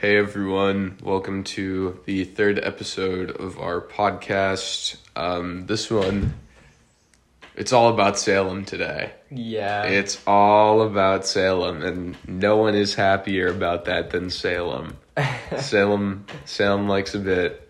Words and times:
Hey 0.00 0.16
everyone, 0.16 0.96
welcome 1.02 1.42
to 1.42 1.98
the 2.04 2.22
third 2.22 2.60
episode 2.62 3.32
of 3.32 3.58
our 3.58 3.80
podcast. 3.80 4.96
Um, 5.16 5.66
this 5.66 5.90
one, 5.90 6.34
it's 7.56 7.72
all 7.72 7.88
about 7.92 8.16
Salem 8.16 8.64
today. 8.64 9.10
Yeah. 9.28 9.82
It's 9.86 10.22
all 10.24 10.82
about 10.82 11.26
Salem, 11.26 11.82
and 11.82 12.16
no 12.28 12.58
one 12.58 12.76
is 12.76 12.94
happier 12.94 13.48
about 13.48 13.86
that 13.86 14.10
than 14.10 14.30
Salem. 14.30 14.96
Salem, 15.58 16.26
Salem 16.44 16.86
likes 16.86 17.16
a 17.16 17.18
bit. 17.18 17.68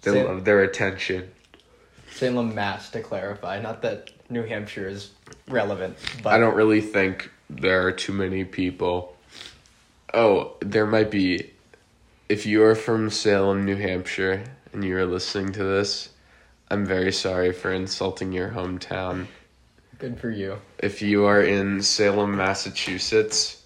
They 0.00 0.12
Sal- 0.12 0.24
love 0.28 0.46
their 0.46 0.62
attention. 0.62 1.30
Salem, 2.12 2.54
Mass, 2.54 2.88
to 2.92 3.02
clarify. 3.02 3.60
Not 3.60 3.82
that 3.82 4.10
New 4.30 4.44
Hampshire 4.44 4.88
is 4.88 5.10
relevant, 5.48 5.98
but 6.22 6.32
I 6.32 6.38
don't 6.38 6.54
really 6.54 6.80
think 6.80 7.30
there 7.50 7.86
are 7.86 7.92
too 7.92 8.14
many 8.14 8.42
people. 8.44 9.18
Oh, 10.14 10.56
there 10.60 10.86
might 10.86 11.10
be. 11.10 11.50
If 12.28 12.46
you 12.46 12.62
are 12.64 12.74
from 12.74 13.10
Salem, 13.10 13.64
New 13.64 13.76
Hampshire, 13.76 14.44
and 14.72 14.84
you 14.84 14.96
are 14.96 15.06
listening 15.06 15.52
to 15.52 15.64
this, 15.64 16.10
I'm 16.70 16.84
very 16.86 17.12
sorry 17.12 17.52
for 17.52 17.72
insulting 17.72 18.32
your 18.32 18.50
hometown. 18.50 19.26
good 19.98 20.18
for 20.18 20.30
you. 20.30 20.58
If 20.78 21.02
you 21.02 21.24
are 21.24 21.42
in 21.42 21.82
Salem, 21.82 22.36
Massachusetts, 22.36 23.62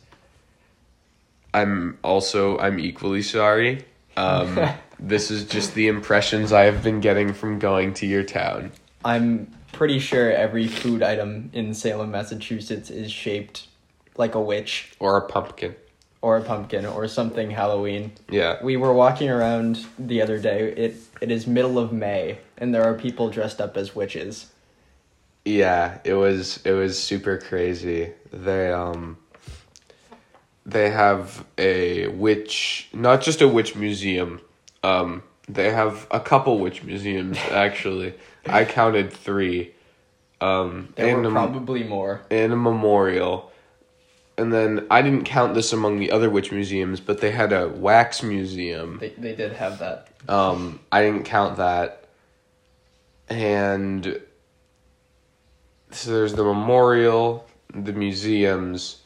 I'm 1.55 1.99
also 2.05 2.59
I'm 2.59 2.79
equally 2.79 3.23
sorry. 3.23 3.85
Um, 4.17 4.59
this 5.01 5.31
is 5.31 5.47
just 5.47 5.75
the 5.75 5.89
impressions 5.89 6.53
I 6.53 6.65
have 6.65 6.83
been 6.83 7.01
getting 7.01 7.33
from 7.33 7.59
going 7.59 7.95
to 7.95 8.07
your 8.07 8.25
town. 8.25 8.73
I'm 9.05 9.53
pretty 9.73 9.99
sure 9.99 10.31
every 10.31 10.67
food 10.67 11.03
item 11.03 11.51
in 11.53 11.75
Salem, 11.75 12.11
Massachusetts 12.11 12.91
is 12.91 13.11
shaped 13.11 13.69
like 14.17 14.35
a 14.35 14.41
witch 14.41 14.93
Or 14.99 15.17
a 15.17 15.29
pumpkin. 15.29 15.77
Or 16.23 16.37
a 16.37 16.43
pumpkin 16.43 16.87
or 16.87 17.07
something 17.09 17.51
Halloween. 17.51 18.13
Yeah. 18.31 18.57
We 18.63 18.77
were 18.77 18.93
walking 18.93 19.29
around 19.31 19.87
the 19.99 20.23
other 20.23 20.39
day. 20.39 20.73
It 20.73 20.97
it 21.21 21.31
is 21.31 21.47
middle 21.47 21.79
of 21.79 21.93
May 21.93 22.39
and 22.59 22.75
there 22.75 22.85
are 22.85 22.95
people 22.95 23.31
dressed 23.31 23.61
up 23.61 23.77
as 23.77 23.95
witches. 23.95 24.47
Yeah, 25.45 25.99
it 26.05 26.15
was 26.15 26.61
it 26.65 26.73
was 26.73 27.01
super 27.01 27.39
crazy. 27.39 28.13
They 28.33 28.73
um 28.73 29.19
they 30.65 30.91
have 30.91 31.45
a 31.59 32.09
witch 32.09 32.89
not 32.93 33.21
just 33.23 33.41
a 33.43 33.49
witch 33.49 33.77
museum. 33.77 34.41
Um 34.83 35.23
they 35.49 35.71
have 35.71 36.09
a 36.11 36.19
couple 36.19 36.59
witch 36.59 36.83
museums 36.83 37.39
actually. 37.51 38.15
I 38.47 38.65
counted 38.65 39.13
3. 39.13 39.73
Um 40.41 40.93
There 40.97 41.09
and 41.15 41.23
were 41.23 41.29
a, 41.29 41.33
probably 41.33 41.85
more. 41.85 42.23
and 42.31 42.53
a 42.53 42.57
memorial. 42.57 43.53
And 44.39 44.53
then 44.53 44.87
I 44.91 45.01
didn't 45.03 45.25
count 45.25 45.55
this 45.55 45.73
among 45.73 45.99
the 45.99 46.11
other 46.11 46.29
witch 46.29 46.53
museums, 46.53 47.01
but 47.01 47.21
they 47.21 47.31
had 47.31 47.53
a 47.55 47.69
wax 47.69 48.23
museum. 48.23 48.99
They 49.01 49.11
they 49.11 49.35
did 49.35 49.53
have 49.53 49.79
that. 49.79 50.09
Um, 50.29 50.81
I 50.93 51.03
didn't 51.03 51.25
count 51.25 51.57
that. 51.57 52.05
And 53.29 54.21
so 55.91 56.11
there's 56.13 56.35
the 56.35 56.45
memorial, 56.45 57.47
the 57.75 57.93
museums, 57.93 58.99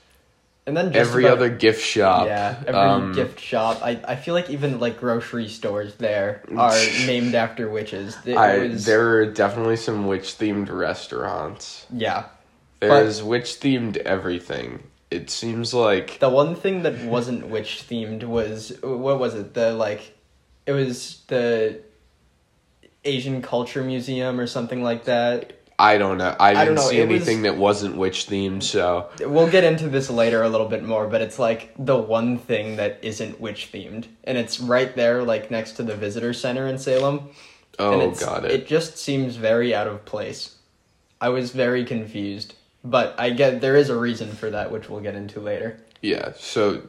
And 0.67 0.77
then 0.77 0.92
just 0.92 1.09
every 1.11 1.25
about- 1.25 1.39
other 1.39 1.48
gift 1.50 1.83
shop. 1.84 2.27
Yeah, 2.27 2.56
every 2.67 2.75
um, 2.81 3.12
gift 3.12 3.39
shop. 3.41 3.81
I, 3.83 4.00
I 4.06 4.17
feel 4.17 4.34
like 4.34 4.50
even 4.50 4.81
like 4.81 4.98
grocery 4.98 5.48
stores 5.48 5.94
there 5.97 6.42
are 6.56 6.75
named 7.06 7.34
after 7.34 7.69
witches. 7.70 8.17
It 8.27 8.37
I, 8.37 8.59
was- 8.59 8.84
there 8.84 9.19
are 9.19 9.27
definitely 9.27 9.77
some 9.77 10.06
witch 10.06 10.37
themed 10.39 10.70
restaurants. 10.70 11.87
yeah. 11.92 12.25
There's 12.81 13.22
witch 13.22 13.61
themed 13.61 13.98
everything. 13.98 14.83
It 15.11 15.28
seems 15.30 15.75
like 15.75 16.19
The 16.20 16.28
one 16.28 16.55
thing 16.55 16.83
that 16.83 16.98
wasn't 17.05 17.48
witch 17.48 17.84
themed 17.89 18.22
was 18.25 18.72
what 18.83 19.19
was 19.19 19.34
it? 19.34 19.55
The 19.55 19.72
like, 19.72 20.16
it 20.66 20.72
was 20.72 21.22
the 21.27 21.80
Asian 23.05 23.42
Culture 23.42 23.83
Museum 23.83 24.38
or 24.38 24.47
something 24.47 24.83
like 24.83 25.05
that. 25.05 25.55
I 25.78 25.97
don't 25.97 26.19
know. 26.19 26.37
I 26.38 26.53
didn't 26.53 26.66
don't 26.66 26.75
know, 26.75 26.91
see 26.91 26.98
it 27.00 27.09
was- 27.09 27.16
anything 27.22 27.43
that 27.43 27.56
wasn't 27.56 27.97
witch 27.97 28.26
themed. 28.28 28.62
So 28.62 29.09
We'll 29.21 29.50
get 29.50 29.65
into 29.65 29.88
this 29.88 30.10
later 30.10 30.43
a 30.43 30.48
little 30.48 30.69
bit 30.69 30.84
more, 30.84 31.06
but 31.06 31.22
it's 31.22 31.38
like 31.38 31.72
the 31.78 31.97
one 31.97 32.37
thing 32.38 32.77
that 32.77 32.98
isn't 33.03 33.41
witch 33.41 33.71
themed, 33.72 34.04
and 34.25 34.37
it's 34.37 34.60
right 34.60 34.94
there, 34.94 35.22
like 35.22 35.50
next 35.50 35.72
to 35.72 35.82
the 35.82 35.97
visitor 35.97 36.34
center 36.34 36.66
in 36.66 36.77
Salem. 36.78 37.31
and 37.78 38.03
oh, 38.03 38.10
got 38.10 38.44
it. 38.44 38.50
It 38.50 38.66
just 38.66 38.98
seems 38.98 39.37
very 39.37 39.75
out 39.75 39.87
of 39.87 40.04
place. 40.04 40.56
I 41.19 41.31
was 41.31 41.50
very 41.53 41.84
confused, 41.87 42.54
but 42.84 43.14
I 43.18 43.30
get 43.30 43.60
there 43.60 43.76
is 43.76 43.91
a 43.91 43.96
reason 43.96 44.32
for 44.32 44.50
that, 44.50 44.72
which 44.72 44.88
we'll 44.88 45.00
get 45.00 45.14
into 45.14 45.41
later. 45.41 45.80
Yeah, 46.02 46.32
so 46.36 46.82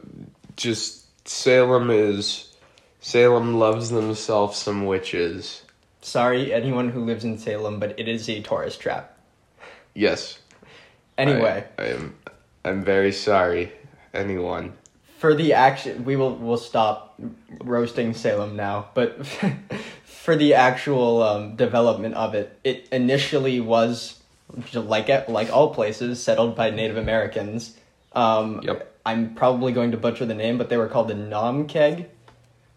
just 0.56 1.28
Salem 1.28 1.90
is 1.90 2.52
Salem 3.00 3.58
loves 3.58 3.90
themselves 3.90 4.56
some 4.56 4.86
witches. 4.86 5.62
Sorry, 6.00 6.52
anyone 6.52 6.88
who 6.88 7.04
lives 7.04 7.24
in 7.24 7.38
Salem, 7.38 7.78
but 7.78 7.98
it 7.98 8.08
is 8.08 8.28
a 8.28 8.40
tourist 8.42 8.80
trap. 8.80 9.18
Yes. 9.94 10.38
Anyway, 11.18 11.64
I, 11.78 11.82
I 11.82 11.86
am 11.86 12.16
I'm 12.64 12.84
very 12.84 13.12
sorry, 13.12 13.72
anyone. 14.14 14.72
for 15.18 15.34
the 15.34 15.52
action, 15.52 16.04
we 16.04 16.16
will 16.16 16.34
we'll 16.36 16.56
stop 16.56 17.14
roasting 17.62 18.14
Salem 18.14 18.56
now. 18.56 18.88
But 18.94 19.26
for 20.04 20.36
the 20.36 20.54
actual 20.54 21.22
um, 21.22 21.56
development 21.56 22.14
of 22.14 22.34
it, 22.34 22.58
it 22.64 22.88
initially 22.90 23.60
was 23.60 24.21
like 24.74 25.28
like 25.28 25.50
all 25.52 25.74
places 25.74 26.22
settled 26.22 26.56
by 26.56 26.70
Native 26.70 26.96
Americans. 26.96 27.76
Um, 28.12 28.60
Yep. 28.62 28.88
I'm 29.04 29.34
probably 29.34 29.72
going 29.72 29.90
to 29.92 29.96
butcher 29.96 30.26
the 30.26 30.34
name, 30.34 30.58
but 30.58 30.68
they 30.68 30.76
were 30.76 30.86
called 30.86 31.08
the 31.08 31.14
Naumkeag, 31.14 32.06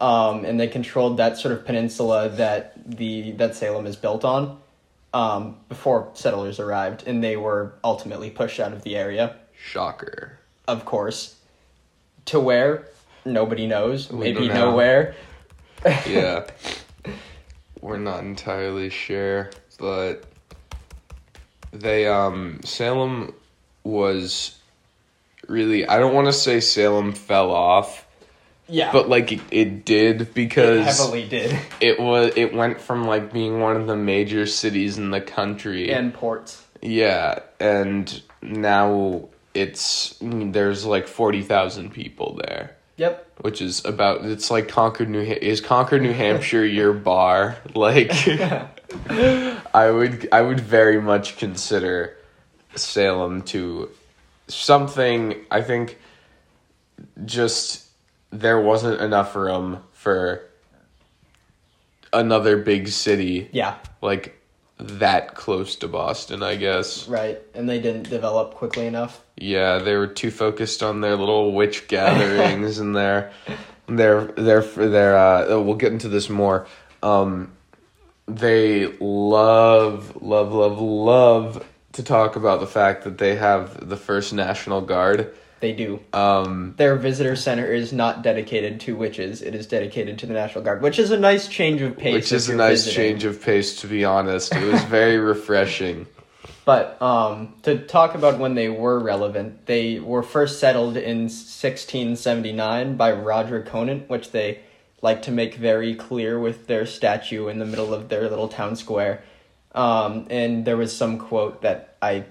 um, 0.01 0.43
and 0.43 0.59
they 0.59 0.67
controlled 0.67 1.17
that 1.17 1.37
sort 1.37 1.53
of 1.53 1.65
peninsula 1.65 2.29
that 2.29 2.73
the 2.83 3.31
that 3.33 3.55
Salem 3.55 3.85
is 3.85 3.95
built 3.95 4.25
on. 4.25 4.59
Um, 5.13 5.57
before 5.69 6.09
settlers 6.13 6.59
arrived, 6.59 7.07
and 7.07 7.23
they 7.23 7.37
were 7.37 7.75
ultimately 7.85 8.29
pushed 8.29 8.59
out 8.59 8.73
of 8.73 8.83
the 8.83 8.97
area 8.97 9.37
Shocker. 9.57 10.39
of 10.67 10.83
course. 10.83 11.35
To 12.25 12.39
where? 12.39 12.89
Nobody 13.23 13.65
knows. 13.65 14.11
We 14.11 14.33
Maybe 14.33 14.47
nowhere. 14.49 15.15
Yeah. 16.05 16.47
We're 17.81 17.97
not 17.97 18.21
entirely 18.23 18.89
sure, 18.89 19.51
but 19.79 20.25
they 21.79 22.07
um 22.07 22.59
Salem 22.63 23.33
was 23.83 24.57
really 25.47 25.87
I 25.87 25.99
don't 25.99 26.13
want 26.13 26.27
to 26.27 26.33
say 26.33 26.59
Salem 26.59 27.13
fell 27.13 27.51
off, 27.51 28.05
Yeah. 28.67 28.91
but 28.91 29.07
like 29.09 29.31
it, 29.31 29.41
it 29.51 29.85
did 29.85 30.21
it 30.21 30.33
because 30.33 30.85
heavily 30.85 31.27
did. 31.27 31.57
it 31.81 31.99
was 31.99 32.33
it 32.35 32.53
went 32.53 32.81
from 32.81 33.05
like 33.05 33.31
being 33.31 33.59
one 33.59 33.75
of 33.75 33.87
the 33.87 33.95
major 33.95 34.45
cities 34.45 34.97
in 34.97 35.11
the 35.11 35.21
country 35.21 35.91
And 35.91 36.13
ports. 36.13 36.63
yeah 36.81 37.39
and 37.59 38.21
now 38.41 39.29
it's 39.53 40.15
there's 40.21 40.83
like 40.85 41.07
40,000 41.07 41.91
people 41.91 42.39
there 42.45 42.75
Yep. 42.97 43.39
which 43.41 43.61
is 43.61 43.83
about 43.85 44.25
it's 44.25 44.49
like 44.51 44.67
Concord 44.67 45.09
New 45.09 45.21
is 45.21 45.61
Concord 45.61 46.01
New 46.01 46.13
Hampshire 46.23 46.65
your 46.65 46.93
bar 46.93 47.57
like 47.75 48.11
I 49.73 49.91
would 49.91 50.27
I 50.31 50.41
would 50.41 50.59
very 50.59 51.01
much 51.01 51.37
consider 51.37 52.17
Salem 52.75 53.41
to 53.43 53.89
something 54.47 55.35
I 55.51 55.61
think 55.61 55.97
just 57.25 57.85
there 58.31 58.59
wasn't 58.59 59.01
enough 59.01 59.35
room 59.35 59.83
for 59.93 60.41
another 62.13 62.57
big 62.57 62.87
city 62.87 63.49
Yeah. 63.51 63.75
like 64.01 64.39
that 64.77 65.35
close 65.35 65.77
to 65.77 65.87
Boston, 65.87 66.43
I 66.43 66.55
guess. 66.55 67.07
Right. 67.07 67.41
And 67.53 67.67
they 67.69 67.79
didn't 67.79 68.09
develop 68.09 68.55
quickly 68.55 68.87
enough. 68.87 69.21
Yeah, 69.37 69.77
they 69.77 69.95
were 69.95 70.07
too 70.07 70.31
focused 70.31 70.83
on 70.83 70.99
their 71.01 71.15
little 71.15 71.53
witch 71.53 71.87
gatherings 71.87 72.77
and 72.83 72.95
their 72.95 73.31
their 73.87 74.23
their 74.25 74.61
their 74.61 75.15
uh 75.17 75.45
oh, 75.47 75.61
we'll 75.61 75.75
get 75.75 75.93
into 75.93 76.09
this 76.09 76.29
more. 76.29 76.67
Um 77.03 77.51
they 78.27 78.87
love 78.99 80.21
love 80.21 80.51
love 80.53 80.79
love 80.79 81.65
to 81.93 82.03
talk 82.03 82.35
about 82.35 82.59
the 82.59 82.67
fact 82.67 83.03
that 83.03 83.17
they 83.17 83.35
have 83.35 83.87
the 83.87 83.97
first 83.97 84.33
National 84.33 84.81
Guard. 84.81 85.33
They 85.61 85.71
do. 85.71 86.01
Um 86.11 86.73
Their 86.77 86.95
visitor 86.95 87.35
center 87.35 87.65
is 87.71 87.93
not 87.93 88.21
dedicated 88.23 88.79
to 88.81 88.95
witches. 88.95 89.41
It 89.41 89.55
is 89.55 89.67
dedicated 89.67 90.19
to 90.19 90.25
the 90.25 90.33
National 90.33 90.63
Guard, 90.63 90.81
which 90.81 90.99
is 90.99 91.11
a 91.11 91.17
nice 91.17 91.47
change 91.47 91.81
of 91.81 91.97
pace. 91.97 92.13
which 92.13 92.31
is 92.31 92.49
a 92.49 92.55
nice 92.55 92.85
visiting. 92.85 92.95
change 92.95 93.23
of 93.25 93.41
pace 93.41 93.79
to 93.81 93.87
be 93.87 94.03
honest. 94.03 94.53
It 94.53 94.71
was 94.71 94.83
very 94.83 95.17
refreshing. 95.33 96.07
But 96.65 96.99
um, 96.99 97.53
to 97.61 97.77
talk 97.77 98.15
about 98.15 98.39
when 98.39 98.55
they 98.55 98.69
were 98.69 98.99
relevant, 98.99 99.67
they 99.67 99.99
were 99.99 100.23
first 100.23 100.59
settled 100.59 100.97
in 100.97 101.29
1679 101.29 102.97
by 102.97 103.11
Roger 103.11 103.61
Conant, 103.61 104.09
which 104.09 104.31
they 104.31 104.61
like 105.05 105.21
to 105.21 105.31
make 105.31 105.53
very 105.53 105.93
clear 105.93 106.39
with 106.39 106.65
their 106.65 106.85
statue 106.85 107.47
in 107.47 107.59
the 107.59 107.65
middle 107.65 107.93
of 107.93 108.09
their 108.09 108.27
little 108.27 108.47
town 108.47 108.75
square. 108.75 109.23
Um, 109.73 110.25
and 110.31 110.65
there 110.65 110.75
was 110.75 110.97
some 110.97 111.19
quote 111.19 111.61
that 111.61 111.95
I 112.01 112.25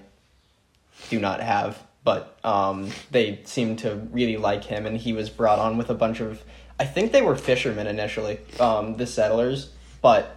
do 1.09 1.17
not 1.19 1.39
have, 1.39 1.81
but 2.03 2.37
um, 2.43 2.91
they 3.11 3.39
seemed 3.45 3.79
to 3.79 3.95
really 4.11 4.35
like 4.35 4.65
him, 4.65 4.85
and 4.85 4.97
he 4.97 5.13
was 5.13 5.29
brought 5.29 5.57
on 5.57 5.77
with 5.77 5.89
a 5.89 5.93
bunch 5.93 6.19
of. 6.19 6.43
I 6.77 6.85
think 6.85 7.13
they 7.13 7.21
were 7.21 7.37
fishermen 7.37 7.87
initially, 7.87 8.39
um, 8.59 8.97
the 8.97 9.07
settlers, 9.07 9.71
but 10.01 10.35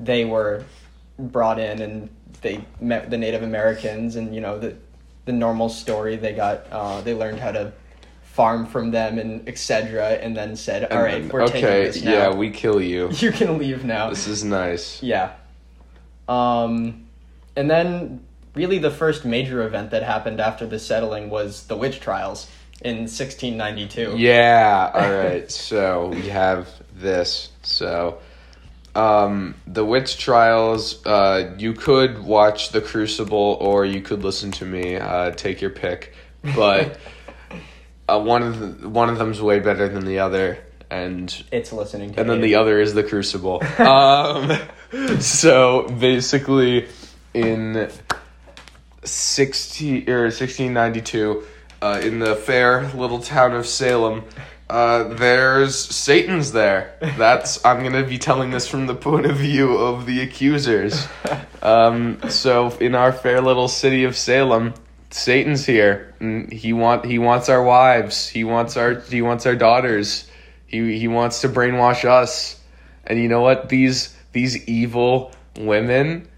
they 0.00 0.24
were 0.24 0.64
brought 1.18 1.60
in 1.60 1.80
and 1.80 2.08
they 2.40 2.64
met 2.80 3.10
the 3.10 3.18
Native 3.18 3.44
Americans, 3.44 4.16
and 4.16 4.34
you 4.34 4.40
know 4.40 4.58
the 4.58 4.74
the 5.24 5.32
normal 5.32 5.68
story. 5.68 6.16
They 6.16 6.32
got 6.32 6.66
uh, 6.72 7.00
they 7.02 7.14
learned 7.14 7.38
how 7.38 7.52
to 7.52 7.72
farm 8.32 8.66
from 8.66 8.90
them 8.90 9.18
and 9.18 9.46
etc. 9.48 10.10
And 10.22 10.36
then 10.36 10.56
said, 10.56 10.84
"All 10.84 10.98
And 10.98 11.02
right, 11.04 11.22
then, 11.22 11.28
we're 11.30 11.46
taking 11.46 11.64
okay, 11.64 11.84
this 11.86 12.02
now. 12.02 12.12
yeah, 12.12 12.34
we 12.34 12.50
kill 12.50 12.80
you. 12.80 13.10
you 13.12 13.32
can 13.32 13.58
leave 13.58 13.84
now." 13.84 14.10
This 14.10 14.26
is 14.26 14.44
nice. 14.44 15.02
Yeah. 15.02 15.32
Um, 16.28 17.06
and 17.56 17.70
then 17.70 18.20
really 18.54 18.78
the 18.78 18.90
first 18.90 19.24
major 19.24 19.62
event 19.66 19.90
that 19.90 20.02
happened 20.02 20.40
after 20.40 20.66
the 20.66 20.78
settling 20.78 21.30
was 21.30 21.66
the 21.66 21.76
witch 21.76 22.00
trials 22.00 22.48
in 22.82 22.98
1692. 23.08 24.14
Yeah, 24.16 24.90
all 24.94 25.12
right. 25.12 25.50
so 25.50 26.08
we 26.08 26.28
have 26.28 26.68
this. 26.94 27.50
So 27.62 28.18
um 28.96 29.54
the 29.68 29.84
witch 29.84 30.18
trials 30.18 31.04
uh 31.06 31.54
you 31.58 31.72
could 31.72 32.18
watch 32.24 32.70
the 32.70 32.80
crucible 32.80 33.56
or 33.60 33.84
you 33.84 34.00
could 34.00 34.24
listen 34.24 34.50
to 34.50 34.64
me 34.64 34.96
uh 34.96 35.30
take 35.30 35.60
your 35.60 35.70
pick 35.70 36.12
but 36.56 36.98
uh, 38.10 38.18
one 38.18 38.42
of 38.42 38.80
the, 38.80 38.88
one 38.88 39.08
of 39.08 39.18
them's 39.18 39.40
way 39.40 39.60
better 39.60 39.88
than 39.88 40.04
the 40.04 40.18
other 40.18 40.58
and 40.90 41.44
It's 41.52 41.72
listening 41.72 42.14
to 42.14 42.20
and 42.20 42.28
then 42.28 42.40
the 42.40 42.56
other 42.56 42.80
is 42.80 42.94
the 42.94 43.04
crucible 43.04 43.62
um 43.78 44.52
so 45.20 45.88
basically 45.88 46.88
in 47.32 47.90
60 49.04 50.10
or 50.10 50.24
1692 50.24 51.44
uh, 51.82 52.00
in 52.02 52.18
the 52.18 52.36
fair 52.36 52.88
little 52.92 53.20
town 53.20 53.52
of 53.52 53.66
Salem 53.66 54.24
uh, 54.70 55.02
there's 55.14 55.76
Satan's 55.76 56.52
there. 56.52 56.94
That's 57.18 57.64
I'm 57.64 57.82
gonna 57.82 58.06
be 58.06 58.18
telling 58.18 58.52
this 58.52 58.68
from 58.68 58.86
the 58.86 58.94
point 58.94 59.26
of 59.26 59.36
view 59.36 59.76
of 59.76 60.06
the 60.06 60.20
accusers. 60.22 61.06
Um, 61.62 62.18
so 62.30 62.70
in 62.78 62.94
our 62.94 63.12
fair 63.12 63.42
little 63.42 63.68
city 63.68 64.04
of 64.04 64.16
Salem, 64.16 64.72
Satan's 65.10 65.66
here. 65.66 66.14
Mm, 66.20 66.52
he 66.52 66.72
want 66.72 67.04
he 67.04 67.18
wants 67.18 67.48
our 67.48 67.62
wives. 67.62 68.28
He 68.28 68.44
wants 68.44 68.76
our 68.76 69.00
he 69.00 69.22
wants 69.22 69.46
our 69.46 69.56
daughters. 69.56 70.28
He 70.66 70.98
he 70.98 71.08
wants 71.08 71.40
to 71.42 71.48
brainwash 71.48 72.04
us. 72.04 72.60
And 73.06 73.18
you 73.18 73.28
know 73.28 73.40
what? 73.40 73.68
These 73.68 74.14
these 74.32 74.68
evil 74.68 75.32
women, 75.56 76.28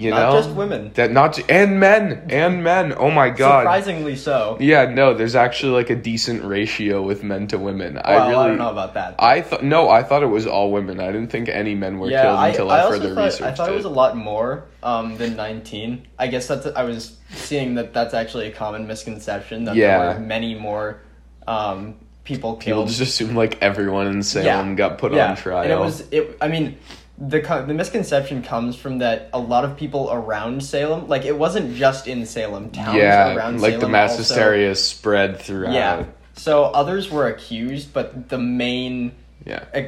you 0.00 0.08
Not 0.10 0.32
know, 0.32 0.38
just 0.40 0.50
women. 0.56 0.92
that 0.94 1.12
not 1.12 1.38
and 1.50 1.78
men 1.78 2.26
and 2.30 2.64
men. 2.64 2.94
Oh 2.96 3.10
my 3.10 3.28
god. 3.28 3.60
Surprisingly 3.60 4.16
so. 4.16 4.56
Yeah, 4.58 4.86
no, 4.86 5.12
there's 5.12 5.34
actually 5.34 5.72
like 5.72 5.90
a 5.90 5.94
decent 5.94 6.42
ratio 6.42 7.02
with 7.02 7.22
men 7.22 7.46
to 7.48 7.58
women. 7.58 7.98
I 7.98 8.28
really 8.28 8.34
I 8.34 8.46
don't 8.48 8.56
know 8.56 8.70
about 8.70 8.94
that. 8.94 9.16
I 9.18 9.42
thought 9.42 9.62
no, 9.62 9.90
I 9.90 10.02
thought 10.02 10.22
it 10.22 10.28
was 10.28 10.46
all 10.46 10.72
women. 10.72 11.00
I 11.00 11.08
didn't 11.12 11.28
think 11.28 11.50
any 11.50 11.74
men 11.74 11.98
were 11.98 12.10
yeah, 12.10 12.22
killed 12.22 12.38
I, 12.38 12.48
until 12.48 12.70
I, 12.70 12.80
I 12.80 12.88
further 12.88 13.14
thought, 13.14 13.24
researched 13.24 13.42
I 13.42 13.54
thought 13.54 13.68
it 13.70 13.76
was 13.76 13.84
a 13.84 13.90
lot 13.90 14.16
more 14.16 14.64
um, 14.82 15.18
than 15.18 15.36
19. 15.36 16.08
I 16.18 16.28
guess 16.28 16.48
that's 16.48 16.66
I 16.66 16.84
was 16.84 17.18
seeing 17.32 17.74
that 17.74 17.92
that's 17.92 18.14
actually 18.14 18.46
a 18.46 18.52
common 18.52 18.86
misconception 18.86 19.64
that 19.64 19.76
Yeah. 19.76 19.98
there 19.98 20.14
were 20.14 20.26
many 20.26 20.54
more 20.54 21.02
um, 21.46 21.96
people 22.24 22.54
People 22.54 22.56
killed. 22.56 22.88
just 22.88 23.00
assume 23.02 23.34
like 23.36 23.60
everyone 23.60 24.06
in 24.06 24.22
Salem 24.22 24.76
got 24.76 24.96
put 24.96 25.12
on 25.12 25.36
trial. 25.36 25.62
And 25.62 25.72
it 25.72 25.78
was 25.78 26.00
it. 26.10 26.38
I 26.40 26.48
mean, 26.48 26.78
the 27.20 27.40
the 27.66 27.74
misconception 27.74 28.42
comes 28.42 28.76
from 28.76 28.98
that 28.98 29.28
a 29.32 29.38
lot 29.38 29.64
of 29.64 29.76
people 29.76 30.08
around 30.10 30.62
Salem, 30.64 31.06
like 31.08 31.24
it 31.26 31.36
wasn't 31.36 31.74
just 31.76 32.06
in 32.06 32.24
Salem, 32.26 32.70
towns 32.70 32.96
yeah, 32.96 33.34
around 33.36 33.60
like 33.60 33.72
Salem 33.72 33.80
the 33.80 33.88
mass 33.88 34.10
also- 34.12 34.22
hysteria 34.22 34.74
spread 34.74 35.38
throughout. 35.38 35.74
Yeah. 35.74 36.04
So 36.34 36.64
others 36.64 37.10
were 37.10 37.26
accused, 37.26 37.92
but 37.92 38.30
the 38.30 38.38
main 38.38 39.12
Yeah. 39.44 39.64
uh, 39.74 39.82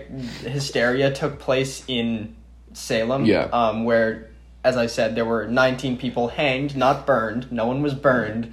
hysteria 0.47 1.11
took 1.13 1.39
place 1.39 1.83
in 1.89 2.35
Salem. 2.75 3.25
Yeah. 3.25 3.49
Um, 3.53 3.85
where, 3.85 4.29
as 4.63 4.77
I 4.77 4.87
said, 4.87 5.15
there 5.15 5.25
were 5.25 5.47
19 5.47 5.97
people 5.97 6.29
hanged, 6.29 6.77
not 6.77 7.07
burned. 7.07 7.51
No 7.51 7.67
one 7.67 7.81
was 7.83 7.95
burned. 7.95 8.53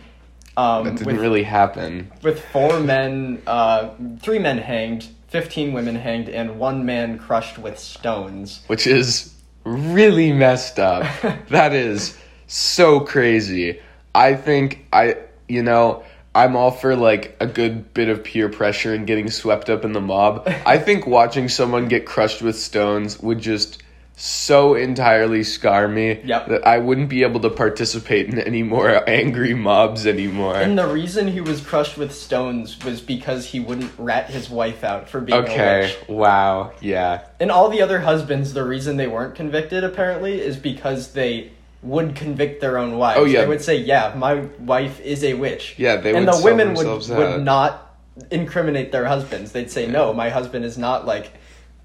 Um, 0.55 0.83
That 0.85 0.95
didn't 0.95 1.07
with, 1.07 1.17
really 1.19 1.43
happen. 1.43 2.11
with 2.21 2.43
four 2.45 2.79
men, 2.79 3.41
uh, 3.47 3.89
three 4.21 4.39
men 4.39 4.57
hanged, 4.57 5.07
15 5.29 5.73
women 5.73 5.95
hanged, 5.95 6.29
and 6.29 6.59
one 6.59 6.85
man 6.85 7.19
crushed 7.19 7.57
with 7.57 7.77
stones. 7.79 8.61
Which 8.67 8.87
is 8.87 9.33
really 9.63 10.31
messed 10.31 10.79
up. 10.79 11.05
that 11.49 11.73
is 11.73 12.17
so 12.47 12.99
crazy. 13.01 13.79
I 14.13 14.35
think 14.35 14.85
I 14.91 15.17
you 15.47 15.63
know, 15.63 16.03
I'm 16.33 16.55
all 16.55 16.71
for 16.71 16.95
like 16.95 17.35
a 17.39 17.47
good 17.47 17.93
bit 17.93 18.07
of 18.07 18.23
peer 18.23 18.49
pressure 18.49 18.93
and 18.93 19.05
getting 19.05 19.29
swept 19.29 19.69
up 19.69 19.83
in 19.83 19.93
the 19.93 20.01
mob. 20.01 20.47
I 20.65 20.77
think 20.77 21.05
watching 21.05 21.49
someone 21.49 21.87
get 21.87 22.05
crushed 22.05 22.41
with 22.41 22.57
stones 22.57 23.19
would 23.19 23.39
just 23.39 23.83
so 24.21 24.75
entirely 24.75 25.43
scar 25.43 25.87
me 25.87 26.19
Yep. 26.25 26.47
that 26.49 26.67
I 26.67 26.77
wouldn't 26.77 27.07
be 27.07 27.23
able 27.23 27.39
to 27.39 27.49
participate 27.49 28.27
in 28.27 28.37
any 28.37 28.63
more 28.63 29.01
angry 29.09 29.53
mobs 29.53 30.05
anymore. 30.05 30.55
And 30.57 30.77
the 30.77 30.87
reason 30.87 31.29
he 31.29 31.39
was 31.39 31.61
crushed 31.61 31.97
with 31.97 32.13
stones 32.13 32.77
was 32.83 32.99
because 32.99 33.45
he 33.45 33.61
wouldn't 33.61 33.91
rat 33.97 34.29
his 34.29 34.49
wife 34.49 34.83
out 34.83 35.07
for 35.07 35.21
being 35.21 35.39
a 35.39 35.43
Okay, 35.43 35.81
witch. 35.83 35.97
wow, 36.09 36.73
yeah. 36.81 37.21
And 37.39 37.49
all 37.49 37.69
the 37.69 37.81
other 37.81 37.99
husbands, 37.99 38.53
the 38.53 38.65
reason 38.65 38.97
they 38.97 39.07
weren't 39.07 39.35
convicted 39.35 39.85
apparently 39.85 40.41
is 40.41 40.57
because 40.57 41.13
they 41.13 41.51
would 41.81 42.13
convict 42.13 42.59
their 42.59 42.77
own 42.77 42.97
wives. 42.97 43.21
Oh, 43.21 43.23
yeah. 43.23 43.39
They 43.41 43.47
would 43.47 43.61
say, 43.61 43.77
"Yeah, 43.77 44.13
my 44.17 44.41
wife 44.59 44.99
is 44.99 45.23
a 45.23 45.33
witch." 45.35 45.75
Yeah, 45.77 45.95
they 45.95 46.13
and 46.13 46.25
would 46.25 46.35
the 46.35 46.43
women 46.43 46.73
would 46.73 46.79
themselves 46.85 47.09
would 47.09 47.41
not 47.41 47.95
incriminate 48.31 48.91
their 48.91 49.05
husbands. 49.05 49.53
They'd 49.53 49.71
say, 49.71 49.87
"No, 49.87 50.11
my 50.13 50.29
husband 50.29 50.65
is 50.65 50.77
not 50.77 51.05
like 51.05 51.31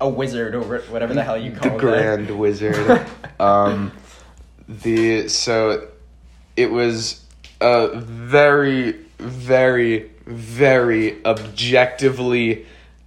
a 0.01 0.09
wizard 0.09 0.55
or 0.55 0.63
whatever 0.63 1.15
the 1.15 1.23
hell 1.23 1.39
you 1.39 1.53
call 1.53 1.71
the 1.71 1.77
it." 1.77 1.81
Grand 1.81 2.39
Wizard. 2.39 3.07
um, 3.41 3.93
the 4.69 5.29
so 5.29 5.89
it 6.57 6.71
was 6.71 7.25
a 7.61 7.89
very, 7.99 8.93
very, 9.19 10.11
very 10.27 11.25
objectively 11.25 12.67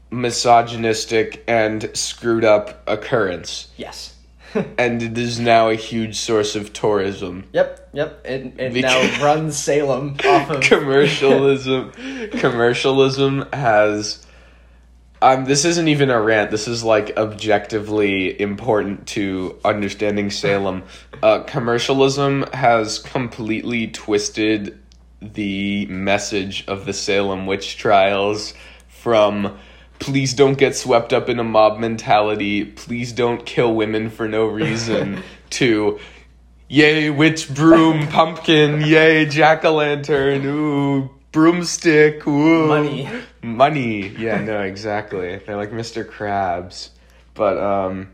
misogynistic 0.09 1.43
and 1.47 1.89
screwed 1.93 2.45
up 2.45 2.81
occurrence, 2.87 3.67
Yes. 3.77 4.15
and 4.77 5.03
it 5.03 5.17
is 5.17 5.39
now 5.39 5.69
a 5.69 5.75
huge 5.75 6.15
source 6.15 6.55
of 6.55 6.71
tourism. 6.71 7.45
Yep. 7.51 7.89
Yep. 7.93 8.25
It 8.25 8.53
it 8.57 8.73
now 8.81 9.23
runs 9.23 9.57
Salem 9.57 10.15
off 10.25 10.49
of 10.49 10.61
commercialism 10.61 11.91
commercialism 12.31 13.45
has 13.51 14.25
um 15.21 15.45
this 15.45 15.65
isn't 15.65 15.87
even 15.87 16.09
a 16.09 16.21
rant. 16.21 16.51
This 16.51 16.67
is 16.67 16.83
like 16.83 17.17
objectively 17.17 18.39
important 18.39 19.07
to 19.09 19.59
understanding 19.63 20.31
salem. 20.31 20.83
Uh 21.23 21.39
commercialism 21.45 22.43
has 22.53 22.99
completely 22.99 23.87
twisted 23.87 24.77
the 25.19 25.87
message 25.87 26.63
of 26.67 26.85
the 26.85 26.93
salem 26.93 27.47
witch 27.47 27.77
trials 27.77 28.53
from 28.87 29.57
please 29.97 30.35
don't 30.35 30.59
get 30.59 30.75
swept 30.75 31.13
up 31.13 31.27
in 31.27 31.39
a 31.39 31.43
mob 31.43 31.79
mentality. 31.79 32.65
Please 32.65 33.13
don't 33.13 33.47
kill 33.47 33.73
women 33.73 34.11
for 34.11 34.27
no 34.27 34.45
reason 34.45 35.23
to 35.49 35.99
Yay, 36.69 37.09
witch 37.09 37.53
broom, 37.53 38.07
pumpkin, 38.07 38.81
yay, 38.81 39.25
jack 39.25 39.63
o' 39.63 39.73
lantern, 39.73 40.45
ooh, 40.45 41.09
broomstick, 41.31 42.25
ooh. 42.27 42.67
Money. 42.67 43.09
Money. 43.41 44.07
Yeah, 44.09 44.41
no, 44.41 44.61
exactly. 44.61 45.37
They're 45.37 45.57
like 45.57 45.71
Mr. 45.71 46.05
Krabs. 46.05 46.89
But 47.33 47.57
um 47.57 48.09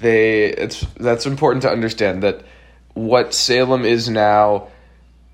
they 0.00 0.44
it's 0.44 0.86
that's 1.00 1.26
important 1.26 1.62
to 1.62 1.70
understand 1.70 2.22
that 2.22 2.42
what 2.94 3.32
Salem 3.32 3.84
is 3.84 4.08
now 4.08 4.68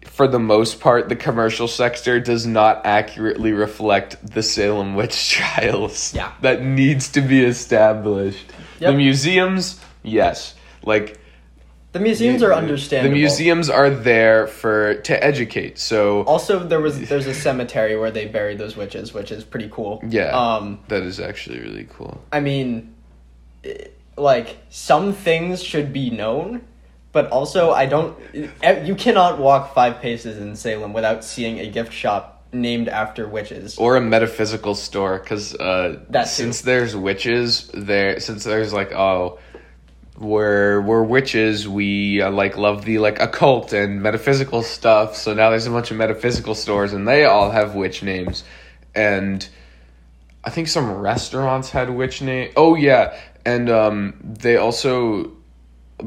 for 0.06 0.28
the 0.28 0.38
most 0.38 0.80
part 0.80 1.08
the 1.08 1.16
commercial 1.16 1.66
sector 1.66 2.20
does 2.20 2.46
not 2.46 2.86
accurately 2.86 3.52
reflect 3.52 4.24
the 4.24 4.42
Salem 4.42 4.94
witch 4.94 5.30
trials. 5.32 6.14
Yeah. 6.14 6.32
That 6.40 6.62
needs 6.62 7.08
to 7.10 7.20
be 7.20 7.42
established. 7.42 8.46
Yep. 8.80 8.92
The 8.92 8.96
museums, 8.96 9.80
yes. 10.02 10.54
Like 10.84 11.18
the 11.94 12.00
museums 12.00 12.42
are 12.42 12.52
understandable. 12.52 13.10
the 13.14 13.20
museums 13.20 13.70
are 13.70 13.88
there 13.88 14.46
for 14.46 14.94
to 15.08 15.14
educate. 15.24 15.78
So 15.78 16.22
Also, 16.24 16.58
there 16.70 16.80
was 16.80 16.94
there's 17.08 17.26
a 17.26 17.34
cemetery 17.34 17.96
where 17.96 18.10
they 18.10 18.26
buried 18.26 18.58
those 18.58 18.76
witches, 18.76 19.14
which 19.14 19.30
is 19.32 19.44
pretty 19.44 19.68
cool. 19.70 20.02
yeah, 20.08 20.30
Um, 20.36 20.80
that 20.88 21.02
is 21.04 21.18
actually 21.20 21.60
really 21.60 21.86
cool. 21.96 22.20
I 22.32 22.40
mean, 22.40 22.94
eh, 23.64 23.86
like 24.18 24.48
some 24.70 25.12
things 25.12 25.62
should 25.62 25.92
be 25.92 26.10
known, 26.10 26.60
but 27.12 27.30
also 27.30 27.70
I 27.70 27.86
don't. 27.86 28.16
eh, 28.62 28.82
You 28.84 28.94
cannot 28.96 29.38
walk 29.38 29.72
five 29.74 30.00
paces 30.00 30.36
in 30.38 30.56
Salem 30.56 30.92
without 30.92 31.24
seeing 31.24 31.58
a 31.60 31.66
gift 31.70 31.92
shop 31.92 32.42
named 32.52 32.88
after 32.88 33.28
witches. 33.28 33.78
Or 33.78 33.96
a 33.96 34.00
metaphysical 34.00 34.74
store, 34.76 35.18
because 35.18 35.54
uh, 35.56 35.98
That 36.10 36.24
too. 36.24 36.28
since 36.42 36.60
there's 36.62 36.94
witches 36.96 37.70
there, 37.74 38.18
since 38.20 38.44
there's 38.44 38.72
like 38.72 38.92
oh, 38.92 39.38
we're 40.18 40.80
we're 40.80 41.02
witches. 41.02 41.68
We 41.68 42.22
uh, 42.22 42.30
like 42.30 42.56
love 42.56 42.84
the 42.84 42.98
like 42.98 43.20
occult 43.20 43.72
and 43.72 44.02
metaphysical 44.02 44.62
stuff. 44.62 45.16
So 45.16 45.34
now 45.34 45.50
there's 45.50 45.66
a 45.66 45.70
bunch 45.70 45.90
of 45.90 45.96
metaphysical 45.96 46.54
stores, 46.54 46.92
and 46.92 47.06
they 47.06 47.24
all 47.24 47.50
have 47.50 47.74
witch 47.74 48.02
names, 48.02 48.44
and 48.94 49.46
I 50.44 50.50
think 50.50 50.68
some 50.68 50.90
restaurants 50.90 51.70
had 51.70 51.90
witch 51.90 52.22
name. 52.22 52.52
Oh 52.56 52.74
yeah, 52.74 53.18
and 53.44 53.68
um, 53.68 54.20
they 54.22 54.56
also 54.56 55.32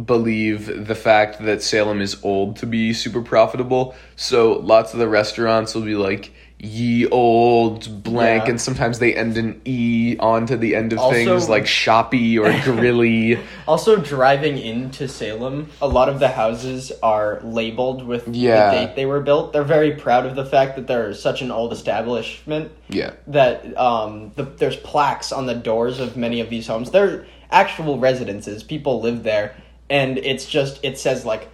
believe 0.05 0.87
the 0.87 0.95
fact 0.95 1.43
that 1.43 1.61
Salem 1.61 2.01
is 2.01 2.21
old 2.23 2.57
to 2.57 2.65
be 2.65 2.93
super 2.93 3.21
profitable. 3.21 3.95
So 4.15 4.53
lots 4.53 4.93
of 4.93 4.99
the 4.99 5.07
restaurants 5.07 5.73
will 5.75 5.83
be 5.83 5.95
like 5.95 6.33
ye 6.59 7.05
old 7.09 8.01
blank 8.01 8.45
Yeah. 8.45 8.49
and 8.51 8.59
sometimes 8.61 8.97
they 8.97 9.13
end 9.13 9.37
in 9.37 9.61
e 9.63 10.15
onto 10.19 10.57
the 10.57 10.75
end 10.75 10.91
of 10.91 10.97
Also- 10.97 11.13
things 11.13 11.47
like 11.47 11.67
shoppy 11.67 12.39
or 12.39 12.51
grilly. 12.63 13.37
Also, 13.67 13.97
driving 13.97 14.57
into 14.57 15.07
Salem, 15.07 15.69
a 15.81 15.87
lot 15.87 16.09
of 16.09 16.19
the 16.19 16.29
houses 16.29 16.91
are 17.03 17.39
labeled 17.43 18.03
with 18.07 18.27
Yeah. 18.29 18.71
the 18.71 18.85
date 18.87 18.95
they 18.95 19.05
were 19.05 19.19
built. 19.19 19.53
They're 19.53 19.63
very 19.63 19.91
proud 19.91 20.25
of 20.25 20.35
the 20.35 20.45
fact 20.45 20.77
that 20.77 20.87
they're 20.87 21.13
such 21.13 21.43
an 21.43 21.51
old 21.51 21.71
establishment 21.73 22.71
yeah. 22.89 23.11
that 23.27 23.77
um, 23.77 24.31
the, 24.35 24.43
there's 24.43 24.77
plaques 24.77 25.31
on 25.31 25.45
the 25.45 25.53
doors 25.55 25.99
of 25.99 26.17
many 26.17 26.39
of 26.39 26.49
these 26.49 26.65
homes. 26.65 26.89
They're 26.89 27.27
actual 27.51 27.99
residences. 27.99 28.63
People 28.63 28.99
live 29.01 29.21
there, 29.21 29.55
and 29.91 30.17
it's 30.17 30.45
just 30.47 30.79
it 30.83 30.97
says 30.97 31.23
like 31.23 31.49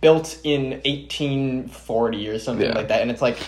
built 0.00 0.36
in 0.42 0.80
1840 0.84 2.28
or 2.28 2.38
something 2.40 2.66
Yeah. 2.66 2.74
like 2.74 2.88
that, 2.88 3.02
and 3.02 3.10
it's 3.10 3.22
like 3.22 3.38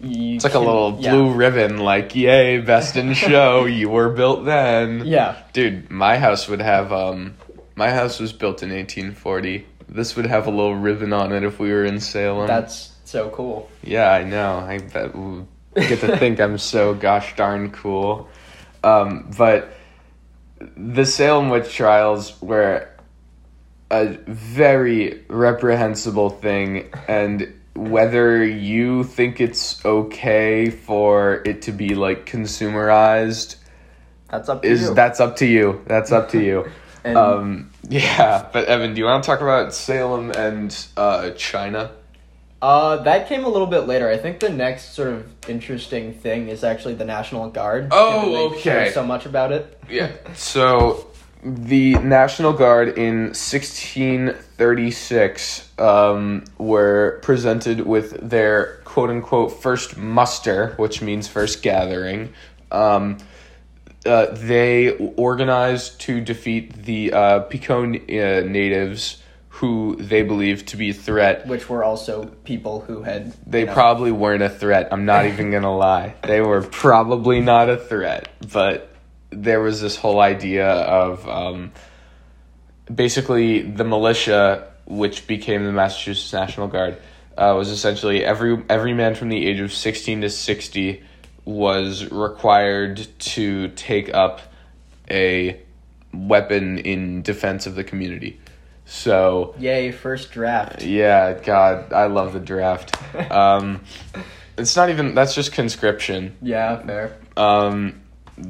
you 0.00 0.36
It's 0.36 0.44
like 0.44 0.54
a 0.54 0.58
can- 0.58 0.66
little 0.66 0.98
yeah. 1.00 1.10
blue 1.12 1.32
ribbon, 1.32 1.78
like, 1.78 2.14
yay, 2.14 2.58
best 2.60 2.96
in 2.96 3.14
show, 3.28 3.64
you 3.64 3.88
were 3.88 4.10
built 4.10 4.44
then. 4.44 5.06
Yeah, 5.06 5.36
Dude, 5.52 5.90
my 5.90 6.18
house 6.18 6.48
would 6.48 6.60
have 6.60 6.92
um 6.92 7.34
my 7.74 7.90
house 7.90 8.18
was 8.20 8.32
built 8.32 8.62
in 8.62 8.72
eighteen 8.72 9.12
forty. 9.12 9.66
This 9.88 10.16
would 10.16 10.26
have 10.26 10.46
a 10.46 10.50
little 10.50 10.74
ribbon 10.76 11.12
on 11.12 11.32
it 11.32 11.44
if 11.44 11.58
we 11.58 11.70
were 11.72 11.84
in 11.84 12.00
Salem. 12.00 12.46
that's 12.46 12.92
so 13.04 13.30
cool. 13.30 13.70
Yeah, 13.84 14.10
I 14.10 14.24
know. 14.24 14.58
I 14.58 14.78
bet 14.78 15.14
ooh, 15.14 15.46
get 15.76 16.00
to 16.00 16.16
think 16.16 16.40
I'm 16.40 16.58
so 16.58 16.92
gosh 17.06 17.36
darn 17.36 17.70
cool. 17.70 18.28
Um, 18.82 19.30
but 19.38 19.72
the 20.76 21.04
Salem 21.06 21.50
witch 21.50 21.72
trials 21.74 22.40
were 22.42 22.88
a 23.90 24.06
very 24.26 25.24
reprehensible 25.28 26.30
thing, 26.30 26.88
and 27.06 27.52
whether 27.76 28.44
you 28.44 29.04
think 29.04 29.40
it's 29.40 29.84
okay 29.84 30.70
for 30.70 31.42
it 31.44 31.62
to 31.62 31.72
be 31.72 31.94
like 31.94 32.26
consumerized 32.26 33.56
That's 34.30 34.48
up 34.48 34.62
to 34.62 34.68
is 34.68 34.82
you. 34.82 34.94
that's 34.94 35.20
up 35.20 35.36
to 35.36 35.46
you. 35.46 35.82
That's 35.86 36.12
up 36.12 36.30
to 36.30 36.42
you. 36.42 36.70
And- 37.04 37.16
um, 37.16 37.70
yeah, 37.88 38.48
but 38.52 38.64
Evan, 38.64 38.94
do 38.94 38.98
you 38.98 39.04
want 39.04 39.22
to 39.22 39.26
talk 39.28 39.40
about 39.40 39.72
Salem 39.72 40.32
and 40.32 40.76
uh, 40.96 41.30
China? 41.36 41.92
Uh, 42.60 42.96
that 43.04 43.28
came 43.28 43.44
a 43.44 43.48
little 43.48 43.68
bit 43.68 43.82
later. 43.86 44.08
I 44.10 44.16
think 44.16 44.40
the 44.40 44.48
next 44.48 44.94
sort 44.94 45.08
of 45.12 45.24
interesting 45.48 46.12
thing 46.14 46.48
is 46.48 46.64
actually 46.64 46.94
the 46.94 47.04
National 47.04 47.48
Guard. 47.48 47.90
Oh, 47.92 48.22
given 48.22 48.32
they 48.32 48.60
show 48.60 48.70
okay. 48.72 48.90
So 48.92 49.04
much 49.06 49.24
about 49.24 49.52
it. 49.52 49.78
Yeah. 49.88 50.10
So 50.34 51.06
the 51.46 51.94
National 51.94 52.52
Guard 52.52 52.98
in 52.98 53.26
1636 53.26 55.78
um, 55.78 56.42
were 56.58 57.20
presented 57.22 57.86
with 57.86 58.28
their 58.28 58.80
quote 58.84 59.10
unquote 59.10 59.62
first 59.62 59.96
muster, 59.96 60.74
which 60.76 61.00
means 61.02 61.28
first 61.28 61.62
gathering. 61.62 62.32
Um, 62.72 63.18
uh, 64.04 64.26
they 64.32 64.96
organized 65.16 66.00
to 66.00 66.20
defeat 66.20 66.82
the 66.82 67.12
uh, 67.12 67.38
Picon 67.40 67.94
uh, 67.94 68.40
natives 68.40 69.22
who 69.48 69.96
they 69.96 70.22
believed 70.22 70.66
to 70.68 70.76
be 70.76 70.90
a 70.90 70.94
threat. 70.94 71.46
Which 71.46 71.68
were 71.68 71.84
also 71.84 72.26
people 72.44 72.80
who 72.80 73.04
had. 73.04 73.32
They 73.46 73.64
know, 73.64 73.72
probably 73.72 74.10
weren't 74.10 74.42
a 74.42 74.50
threat. 74.50 74.88
I'm 74.90 75.04
not 75.04 75.26
even 75.26 75.52
gonna 75.52 75.76
lie. 75.76 76.16
They 76.24 76.40
were 76.40 76.62
probably 76.62 77.40
not 77.40 77.70
a 77.70 77.76
threat, 77.76 78.28
but 78.52 78.95
there 79.30 79.60
was 79.60 79.80
this 79.80 79.96
whole 79.96 80.20
idea 80.20 80.68
of 80.68 81.28
um, 81.28 81.72
basically 82.92 83.62
the 83.62 83.84
militia, 83.84 84.70
which 84.86 85.26
became 85.26 85.64
the 85.64 85.72
Massachusetts 85.72 86.32
National 86.32 86.68
Guard, 86.68 86.96
uh, 87.36 87.54
was 87.56 87.70
essentially 87.70 88.24
every 88.24 88.62
every 88.68 88.94
man 88.94 89.14
from 89.14 89.28
the 89.28 89.46
age 89.46 89.60
of 89.60 89.72
16 89.72 90.22
to 90.22 90.30
60 90.30 91.02
was 91.44 92.10
required 92.10 93.06
to 93.18 93.68
take 93.68 94.12
up 94.14 94.40
a 95.10 95.60
weapon 96.12 96.78
in 96.78 97.22
defense 97.22 97.66
of 97.66 97.74
the 97.74 97.84
community. 97.84 98.40
So 98.86 99.54
Yay! 99.58 99.90
First 99.92 100.30
draft. 100.32 100.82
yeah, 100.82 101.34
God, 101.34 101.92
I 101.92 102.06
love 102.06 102.32
the 102.32 102.40
draft. 102.40 102.96
Um, 103.30 103.82
it's 104.58 104.76
not 104.76 104.88
even 104.90 105.14
that's 105.14 105.34
just 105.34 105.52
conscription. 105.52 106.36
Yeah, 106.40 106.80
fair. 106.84 107.16
Um, 107.36 108.00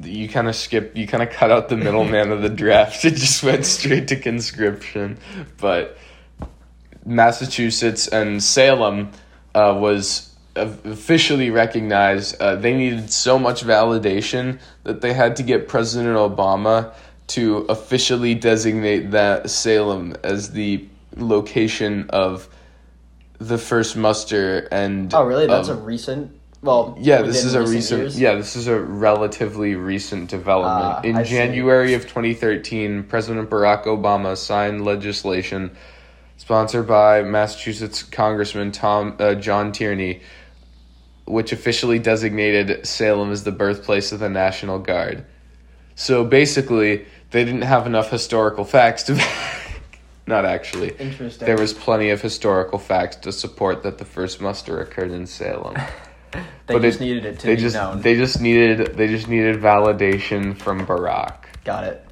you 0.02 0.28
kind 0.28 0.48
of 0.48 0.56
skip, 0.56 0.96
you 0.96 1.06
kind 1.06 1.22
of 1.22 1.30
cut 1.30 1.50
out 1.50 1.68
the 1.68 1.76
middleman 1.76 2.32
of 2.32 2.42
the 2.42 2.48
draft. 2.62 3.04
It 3.04 3.14
just 3.14 3.42
went 3.42 3.64
straight 3.64 4.08
to 4.08 4.16
conscription. 4.16 5.18
But 5.58 5.96
Massachusetts 7.04 8.08
and 8.08 8.42
Salem 8.42 9.12
uh, 9.54 9.76
was 9.78 10.34
officially 10.56 11.50
recognized. 11.50 12.40
Uh, 12.40 12.56
they 12.56 12.74
needed 12.74 13.10
so 13.10 13.38
much 13.38 13.62
validation 13.62 14.58
that 14.84 15.00
they 15.00 15.12
had 15.12 15.36
to 15.36 15.42
get 15.42 15.68
President 15.68 16.16
Obama 16.16 16.92
to 17.28 17.58
officially 17.68 18.34
designate 18.34 19.10
that 19.10 19.50
Salem 19.50 20.16
as 20.22 20.52
the 20.52 20.86
location 21.16 22.06
of 22.10 22.48
the 23.38 23.58
first 23.58 23.96
muster 23.96 24.68
and 24.70 25.12
Oh, 25.12 25.24
really? 25.24 25.46
That's 25.46 25.68
a 25.68 25.74
recent. 25.74 26.35
Well, 26.62 26.96
yeah, 26.98 27.22
this 27.22 27.44
is 27.44 27.54
a 27.54 27.62
recent. 27.62 28.00
years? 28.00 28.20
Yeah, 28.20 28.34
this 28.34 28.56
is 28.56 28.66
a 28.66 28.80
relatively 28.80 29.74
recent 29.74 30.30
development. 30.30 30.84
Ah, 30.84 31.00
In 31.02 31.16
I 31.16 31.22
see. 31.22 31.30
January 31.30 31.94
of 31.94 32.02
2013, 32.02 33.04
President 33.04 33.48
Barack 33.48 33.84
Obama 33.84 34.36
signed 34.36 34.84
legislation 34.84 35.76
sponsored 36.36 36.86
by 36.86 37.22
Massachusetts 37.22 38.02
Congressman 38.02 38.72
Tom 38.72 39.16
uh, 39.18 39.34
John 39.34 39.72
Tierney, 39.72 40.20
which 41.26 41.52
officially 41.52 41.98
designated 41.98 42.86
Salem 42.86 43.32
as 43.32 43.44
the 43.44 43.52
birthplace 43.52 44.12
of 44.12 44.20
the 44.20 44.28
National 44.28 44.78
Guard. 44.78 45.24
So 45.94 46.24
basically, 46.24 47.06
they 47.30 47.44
didn't 47.44 47.62
have 47.62 47.86
enough 47.86 48.10
historical 48.10 48.64
facts 48.64 49.04
to. 49.04 49.14
Not 50.26 50.44
actually. 50.44 50.90
Interesting. 50.98 51.46
There 51.46 51.56
was 51.56 51.72
plenty 51.72 52.10
of 52.10 52.20
historical 52.20 52.80
facts 52.80 53.16
to 53.16 53.32
support 53.32 53.84
that 53.84 53.98
the 53.98 54.04
first 54.04 54.40
muster 54.40 54.80
occurred 54.80 55.12
in 55.12 55.26
Salem. 55.26 55.76
They 56.66 56.74
but 56.74 56.82
just 56.82 57.00
it- 57.00 57.04
needed 57.04 57.24
it 57.26 57.38
to 57.40 57.46
they 57.46 57.54
be 57.56 57.60
just 57.62 57.76
known. 57.76 58.00
they 58.02 58.16
just 58.16 58.40
needed 58.40 58.96
they 58.96 59.06
just 59.08 59.28
needed 59.28 59.56
validation 59.60 60.56
from 60.56 60.86
Barack. 60.86 61.34
Got 61.64 61.84
it. 61.84 62.02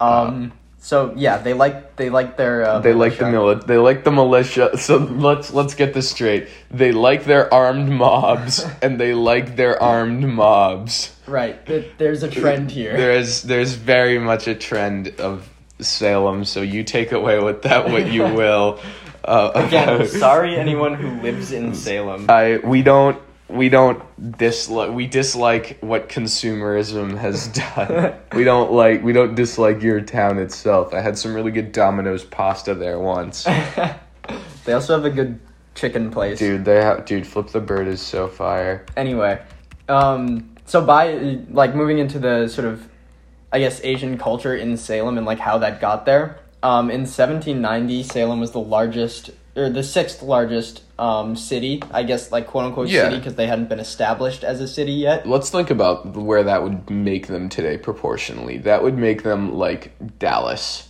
Um. 0.00 0.52
so 0.78 1.12
yeah, 1.16 1.38
they 1.38 1.52
like 1.54 1.96
they 1.96 2.10
like 2.10 2.36
their. 2.36 2.64
Uh, 2.64 2.78
They 2.80 2.92
like 2.92 3.18
the 3.18 3.30
militia. 3.30 3.60
mili- 3.60 3.66
they 3.66 3.78
like 3.78 4.04
the 4.04 4.10
militia. 4.12 4.70
So 4.78 4.98
let's 4.98 5.52
let's 5.52 5.74
get 5.74 5.94
this 5.94 6.10
straight. 6.10 6.48
They 6.70 6.92
like 6.92 7.24
their 7.24 7.52
armed 7.52 7.88
mobs 7.88 8.64
and 8.82 9.00
they 9.00 9.14
like 9.14 9.56
their 9.56 9.82
armed 9.82 10.24
mobs. 10.28 11.12
Right. 11.26 11.58
There's 11.98 12.22
a 12.22 12.30
trend 12.30 12.70
here. 12.70 12.96
There 12.96 13.12
is 13.12 13.42
there's 13.42 13.72
very 13.74 14.18
much 14.18 14.46
a 14.48 14.54
trend 14.54 15.18
of 15.18 15.48
Salem. 15.80 16.44
So 16.44 16.60
you 16.62 16.84
take 16.84 17.12
away 17.12 17.40
with 17.40 17.62
that 17.62 17.88
what 17.90 18.06
you 18.12 18.22
will. 18.40 18.78
Uh, 19.24 19.50
Again, 19.66 20.06
sorry 20.06 20.56
anyone 20.56 20.94
who 20.94 21.20
lives 21.20 21.50
in 21.52 21.74
Salem. 21.74 22.26
I 22.28 22.58
we 22.62 22.82
don't 22.82 23.18
we 23.48 23.68
don't 23.68 24.02
dislike 24.38 24.92
we 24.92 25.06
dislike 25.06 25.78
what 25.80 26.08
consumerism 26.08 27.16
has 27.16 27.48
done. 27.76 28.14
we 28.34 28.44
don't 28.44 28.72
like 28.72 29.02
we 29.02 29.12
don't 29.12 29.34
dislike 29.34 29.82
your 29.82 30.00
town 30.00 30.38
itself. 30.38 30.92
I 30.92 31.00
had 31.00 31.16
some 31.16 31.34
really 31.34 31.52
good 31.52 31.72
Domino's 31.72 32.24
pasta 32.24 32.74
there 32.74 32.98
once. 32.98 33.44
they 34.64 34.72
also 34.72 34.94
have 34.94 35.04
a 35.04 35.10
good 35.10 35.38
chicken 35.74 36.10
place. 36.10 36.38
dude, 36.38 36.64
they 36.64 36.76
have 36.76 37.04
dude, 37.04 37.26
flip 37.26 37.48
the 37.48 37.60
bird 37.60 37.86
is 37.86 38.00
so 38.00 38.26
fire. 38.26 38.84
Anyway, 38.96 39.40
um, 39.88 40.56
so 40.64 40.84
by 40.84 41.38
like 41.50 41.74
moving 41.74 41.98
into 41.98 42.18
the 42.18 42.48
sort 42.48 42.66
of, 42.66 42.88
I 43.52 43.60
guess 43.60 43.80
Asian 43.84 44.18
culture 44.18 44.56
in 44.56 44.76
Salem 44.76 45.16
and 45.18 45.26
like 45.26 45.38
how 45.38 45.58
that 45.58 45.80
got 45.80 46.04
there. 46.04 46.40
Um, 46.62 46.90
in 46.90 47.02
1790, 47.02 48.02
Salem 48.02 48.40
was 48.40 48.50
the 48.50 48.60
largest 48.60 49.30
or 49.56 49.70
the 49.70 49.82
sixth 49.82 50.22
largest 50.22 50.82
um, 50.98 51.34
city, 51.34 51.82
I 51.90 52.02
guess, 52.02 52.30
like 52.30 52.46
quote 52.46 52.66
unquote 52.66 52.88
Yeah. 52.88 53.04
city, 53.04 53.16
because 53.16 53.34
they 53.34 53.46
hadn't 53.46 53.68
been 53.68 53.80
established 53.80 54.44
as 54.44 54.60
a 54.60 54.68
city 54.68 54.92
yet. 54.92 55.26
Let's 55.26 55.50
think 55.50 55.70
about 55.70 56.14
where 56.14 56.42
that 56.44 56.62
would 56.62 56.90
make 56.90 57.26
them 57.26 57.48
today 57.48 57.78
proportionally. 57.78 58.58
That 58.58 58.82
would 58.82 58.96
make 58.98 59.22
them 59.22 59.54
like 59.54 59.92
Dallas. 60.18 60.88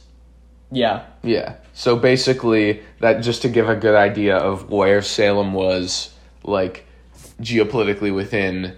Yeah, 0.72 1.04
Yeah. 1.22 1.54
So 1.74 1.94
basically, 1.96 2.82
that 3.00 3.20
just 3.20 3.42
to 3.42 3.48
give 3.48 3.68
a 3.68 3.76
good 3.76 3.94
idea 3.94 4.36
of 4.36 4.68
where 4.68 5.00
Salem 5.00 5.52
was, 5.52 6.10
like 6.42 6.86
geopolitically 7.40 8.12
within 8.12 8.74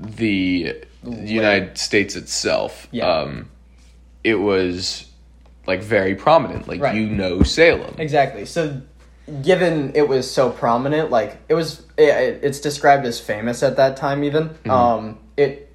the 0.00 0.74
United 1.04 1.76
States 1.76 2.16
itself. 2.16 2.88
Yeah. 2.92 3.06
Um, 3.06 3.50
it 4.22 4.36
was 4.36 5.06
like 5.66 5.82
very 5.82 6.14
prominent. 6.14 6.68
Like 6.68 6.80
Right. 6.80 6.94
you 6.94 7.06
know 7.06 7.42
Salem. 7.42 7.94
Exactly. 7.98 8.44
So, 8.46 8.80
given 9.42 9.92
it 9.94 10.08
was 10.08 10.30
so 10.30 10.50
prominent, 10.50 11.10
like 11.10 11.38
it 11.48 11.54
was, 11.54 11.82
it, 11.96 12.40
it's 12.42 12.60
described 12.60 13.06
as 13.06 13.18
famous 13.20 13.62
at 13.62 13.76
that 13.76 13.96
time. 13.96 14.24
Even 14.24 14.48
Mm-hmm. 14.50 14.70
um, 14.70 15.18
it, 15.36 15.72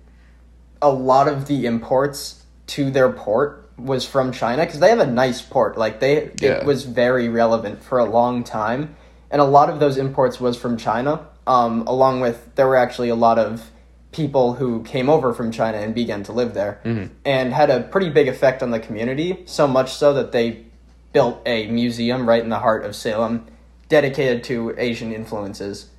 a 0.81 0.89
lot 0.89 1.27
of 1.27 1.47
the 1.47 1.65
imports 1.65 2.43
to 2.67 2.89
their 2.91 3.11
port 3.11 3.69
was 3.77 4.05
from 4.05 4.31
China 4.31 4.65
because 4.65 4.79
they 4.79 4.89
have 4.89 4.99
a 4.99 5.07
nice 5.07 5.41
port. 5.41 5.77
Like 5.77 5.99
they, 5.99 6.31
Yeah. 6.39 6.59
it 6.59 6.65
was 6.65 6.83
very 6.85 7.29
relevant 7.29 7.81
for 7.83 7.97
a 7.99 8.05
long 8.05 8.43
time, 8.43 8.95
and 9.31 9.41
a 9.41 9.45
lot 9.45 9.69
of 9.69 9.79
those 9.79 9.97
imports 9.97 10.39
was 10.39 10.57
from 10.57 10.77
China. 10.77 11.25
Um, 11.47 11.83
along 11.87 12.19
with 12.21 12.53
there 12.55 12.67
were 12.67 12.75
actually 12.75 13.09
a 13.09 13.15
lot 13.15 13.39
of 13.39 13.71
people 14.11 14.53
who 14.55 14.83
came 14.83 15.09
over 15.09 15.33
from 15.33 15.51
China 15.51 15.77
and 15.77 15.93
began 15.93 16.23
to 16.23 16.31
live 16.31 16.53
there, 16.53 16.79
and 17.25 17.53
had 17.53 17.69
a 17.69 17.81
pretty 17.81 18.09
big 18.09 18.27
effect 18.27 18.63
on 18.63 18.71
the 18.71 18.79
community. 18.79 19.43
So 19.45 19.67
much 19.67 19.93
so 19.93 20.13
that 20.13 20.31
they 20.31 20.65
built 21.13 21.41
a 21.45 21.67
museum 21.67 22.27
right 22.27 22.41
in 22.41 22.49
the 22.49 22.59
heart 22.59 22.85
of 22.85 22.95
Salem, 22.95 23.45
dedicated 23.87 24.43
to 24.45 24.75
Asian 24.77 25.13
influences, 25.13 25.89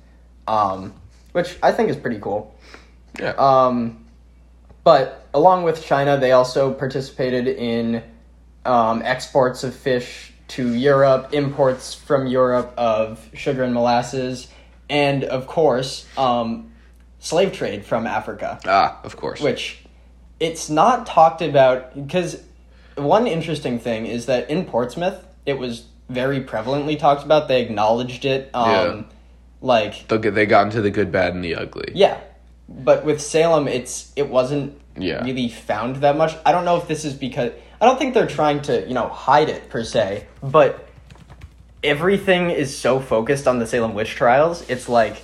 um, 0.47 0.93
which 1.31 1.57
I 1.61 1.71
think 1.71 1.89
is 1.89 1.95
pretty 1.95 2.19
cool. 2.19 2.55
Yeah. 3.19 3.33
Um, 3.37 4.05
but 4.83 5.27
along 5.33 5.63
with 5.63 5.83
China, 5.83 6.17
they 6.17 6.31
also 6.31 6.73
participated 6.73 7.47
in 7.47 8.03
um, 8.65 9.01
exports 9.03 9.63
of 9.63 9.75
fish 9.75 10.33
to 10.49 10.73
Europe, 10.73 11.33
imports 11.33 11.93
from 11.93 12.27
Europe 12.27 12.73
of 12.77 13.29
sugar 13.33 13.63
and 13.63 13.73
molasses, 13.73 14.47
and 14.89 15.23
of 15.23 15.47
course, 15.47 16.05
um, 16.17 16.71
slave 17.21 17.53
trade 17.53 17.85
from 17.85 18.05
Africa 18.05 18.59
ah, 18.65 18.99
of 19.03 19.15
course. 19.15 19.39
which 19.39 19.79
it's 20.39 20.69
not 20.69 21.05
talked 21.05 21.41
about 21.41 21.95
because 21.95 22.41
one 22.95 23.27
interesting 23.27 23.79
thing 23.79 24.05
is 24.05 24.25
that 24.25 24.49
in 24.49 24.65
Portsmouth 24.65 25.25
it 25.45 25.57
was 25.57 25.85
very 26.09 26.41
prevalently 26.43 26.99
talked 26.99 27.23
about. 27.23 27.47
They 27.47 27.61
acknowledged 27.61 28.25
it. 28.25 28.49
Um, 28.53 28.69
Yeah. 28.69 29.03
Like 29.61 30.07
get, 30.07 30.33
they 30.33 30.45
got 30.45 30.65
into 30.65 30.81
the 30.81 30.89
good, 30.89 31.11
bad, 31.11 31.33
and 31.35 31.43
the 31.43 31.55
ugly. 31.55 31.91
yeah, 31.93 32.19
but 32.67 33.05
with 33.05 33.21
Salem, 33.21 33.67
it's 33.67 34.11
it 34.15 34.27
wasn't 34.27 34.77
Yeah. 34.97 35.23
really 35.23 35.47
found 35.49 35.97
that 35.97 36.17
much. 36.17 36.35
I 36.45 36.51
don't 36.51 36.65
know 36.65 36.77
if 36.77 36.87
this 36.87 37.05
is 37.05 37.13
because 37.13 37.51
I 37.79 37.85
don't 37.85 37.97
think 37.99 38.13
they're 38.15 38.27
trying 38.27 38.61
to 38.63 38.85
you 38.87 38.93
know 38.95 39.07
hide 39.07 39.49
it 39.49 39.69
per 39.69 39.83
se, 39.83 40.25
but 40.41 40.89
everything 41.83 42.49
is 42.49 42.75
so 42.75 42.99
focused 42.99 43.47
on 43.47 43.59
the 43.59 43.67
Salem 43.67 43.93
witch 43.93 44.15
trials. 44.15 44.67
It's 44.69 44.89
like, 44.89 45.21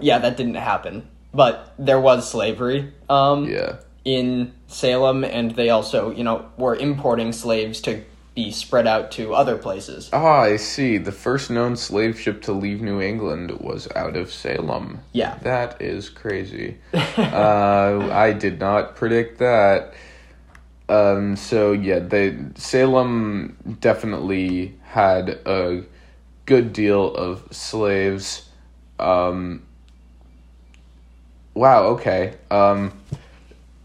yeah, 0.00 0.18
that 0.18 0.36
didn't 0.36 0.54
happen, 0.54 1.08
but 1.32 1.72
there 1.78 2.00
was 2.00 2.28
slavery. 2.30 2.92
Um, 3.08 3.48
Yeah. 3.48 3.76
in 4.04 4.52
Salem, 4.68 5.22
and 5.24 5.50
they 5.50 5.68
also, 5.70 6.10
you 6.10 6.24
know, 6.24 6.46
were 6.56 6.74
importing 6.74 7.32
slaves 7.32 7.80
to 7.82 8.02
be 8.34 8.50
spread 8.50 8.86
out 8.86 9.10
to 9.10 9.34
other 9.34 9.58
places. 9.58 10.08
Ah, 10.12 10.40
I 10.42 10.56
see. 10.56 10.96
The 10.96 11.12
first 11.12 11.50
known 11.50 11.76
slave 11.76 12.18
ship 12.18 12.40
to 12.42 12.52
leave 12.52 12.80
New 12.80 13.00
England 13.02 13.50
was 13.60 13.88
out 13.96 14.16
of 14.16 14.32
Salem. 14.32 15.00
Yeah. 15.12 15.36
That 15.42 15.82
is 15.82 16.08
crazy. 16.08 16.78
uh, 17.18 18.08
I 18.12 18.32
did 18.32 18.60
not 18.60 18.94
predict 18.96 19.38
that. 19.40 19.92
Um, 20.88 21.36
so 21.36 21.72
yeah, 21.72 21.98
they 21.98 22.36
Salem 22.54 23.76
definitely 23.80 24.76
had 24.84 25.28
a 25.44 25.82
good 26.46 26.72
deal 26.72 27.14
of 27.14 27.42
slaves. 27.50 28.48
Um, 28.98 29.64
wow. 31.58 31.84
Okay. 31.88 32.34
Um, 32.50 32.92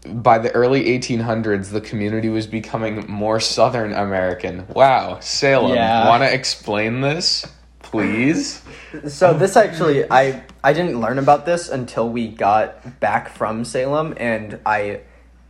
by 0.06 0.38
the 0.38 0.52
early 0.52 0.84
1800s, 0.84 1.70
the 1.70 1.80
community 1.80 2.28
was 2.28 2.46
becoming 2.46 3.06
more 3.10 3.40
Southern 3.40 3.92
American. 3.92 4.66
Wow, 4.68 5.18
Salem. 5.20 5.74
Yeah. 5.74 6.08
Want 6.08 6.22
to 6.22 6.32
explain 6.32 7.00
this, 7.00 7.46
please? 7.80 8.62
So 9.08 9.34
this 9.34 9.56
actually, 9.56 10.08
I 10.08 10.44
I 10.62 10.72
didn't 10.72 11.00
learn 11.00 11.18
about 11.18 11.46
this 11.46 11.68
until 11.68 12.08
we 12.08 12.28
got 12.28 13.00
back 13.00 13.28
from 13.28 13.64
Salem, 13.64 14.14
and 14.18 14.60
I, 14.64 15.00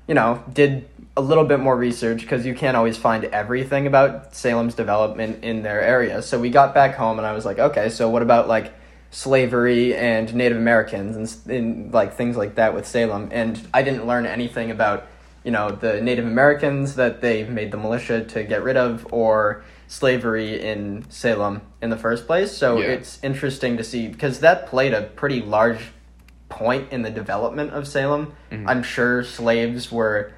you 0.09 0.15
know, 0.15 0.43
did 0.51 0.89
a 1.15 1.21
little 1.21 1.45
bit 1.45 1.61
more 1.61 1.77
research 1.77 2.23
because 2.23 2.47
you 2.47 2.55
can't 2.55 2.75
always 2.75 2.97
find 2.97 3.27
everything 3.27 3.87
about 3.87 4.35
Salem's 4.35 4.75
development 4.75 5.45
in 5.45 5.63
their 5.63 5.83
area. 5.83 6.23
So 6.23 6.41
we 6.41 6.49
got 6.49 6.73
back 6.73 6.95
home, 6.95 7.19
and 7.19 7.27
I 7.27 7.33
was 7.33 7.45
like, 7.45 7.59
okay, 7.59 7.91
so 7.91 8.09
what 8.09 8.23
about 8.23 8.49
like 8.49 8.73
slavery 9.15 9.95
and 9.95 10.35
Native 10.35 10.59
Americans 10.59 11.17
and, 11.17 11.57
and 11.57 11.95
like 11.95 12.15
things 12.15 12.37
like 12.37 12.57
that 12.57 12.75
with 12.75 12.87
Salem? 12.87 13.29
And 13.33 13.61
I 13.73 13.83
didn't 13.83 14.07
learn 14.07 14.27
anything 14.27 14.71
about 14.71 15.07
you 15.45 15.51
know 15.53 15.71
the 15.71 16.01
Native 16.01 16.27
Americans 16.27 16.97
that 16.97 17.21
they 17.21 17.45
made 17.45 17.71
the 17.71 17.77
militia 17.77 18.25
to 18.25 18.43
get 18.43 18.63
rid 18.65 18.77
of 18.77 19.07
or 19.13 19.65
slavery 19.87 20.61
in 20.61 21.05
Salem 21.11 21.61
in 21.81 21.91
the 21.91 21.97
first 21.97 22.27
place. 22.27 22.51
So 22.57 22.79
Yeah. 22.81 22.87
it's 22.89 23.21
interesting 23.23 23.77
to 23.77 23.85
see 23.85 24.09
because 24.09 24.41
that 24.41 24.67
played 24.67 24.93
a 24.93 25.03
pretty 25.03 25.41
large 25.41 25.93
point 26.49 26.91
in 26.93 27.03
the 27.03 27.11
development 27.11 27.73
of 27.73 27.87
Salem. 27.87 28.33
I'm 28.67 28.83
sure 28.83 29.23
slaves 29.25 29.91
were 29.93 30.33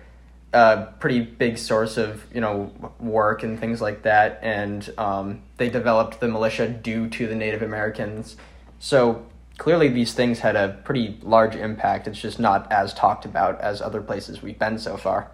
a 0.53 0.87
pretty 1.01 1.21
big 1.21 1.59
source 1.59 1.97
of 1.97 2.25
you 2.35 2.41
know 2.41 2.73
work 3.01 3.43
and 3.43 3.59
things 3.59 3.81
like 3.81 4.03
that, 4.03 4.39
and 4.43 4.93
um, 4.99 5.43
they 5.57 5.69
developed 5.71 6.21
the 6.21 6.29
militia 6.29 6.69
due 6.69 7.09
to 7.09 7.27
the 7.27 7.35
Native 7.35 7.63
Americans. 7.63 8.37
So 8.79 9.27
clearly, 9.59 9.89
these 9.89 10.15
things 10.15 10.39
had 10.39 10.57
a 10.57 10.81
pretty 10.85 11.19
large 11.23 11.57
impact. 11.57 12.09
It's 12.09 12.21
just 12.21 12.39
not 12.39 12.71
as 12.71 12.95
talked 12.95 13.25
about 13.25 13.61
as 13.61 13.81
other 13.81 14.03
places 14.03 14.43
we've 14.43 14.59
been 14.59 14.79
so 14.79 14.97
far. 14.97 15.31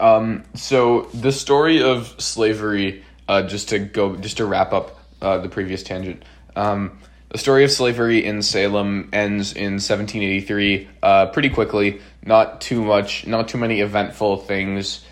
Um, 0.00 0.44
so 0.54 1.02
the 1.12 1.32
story 1.32 1.82
of 1.82 2.14
slavery, 2.20 3.04
uh, 3.28 3.42
just 3.42 3.68
to 3.70 3.78
go, 3.78 4.16
just 4.16 4.38
to 4.38 4.46
wrap 4.46 4.72
up 4.72 4.98
uh, 5.20 5.38
the 5.38 5.48
previous 5.48 5.82
tangent. 5.82 6.24
Um, 6.56 6.98
the 7.28 7.38
story 7.38 7.62
of 7.62 7.70
slavery 7.70 8.24
in 8.24 8.42
Salem 8.42 9.08
ends 9.12 9.52
in 9.52 9.74
1783, 9.74 10.88
uh, 11.02 11.26
pretty 11.26 11.50
quickly. 11.50 12.00
Not 12.24 12.60
too 12.60 12.82
much, 12.82 13.26
not 13.26 13.48
too 13.48 13.58
many 13.58 13.80
eventful 13.80 14.38
things, 14.38 15.04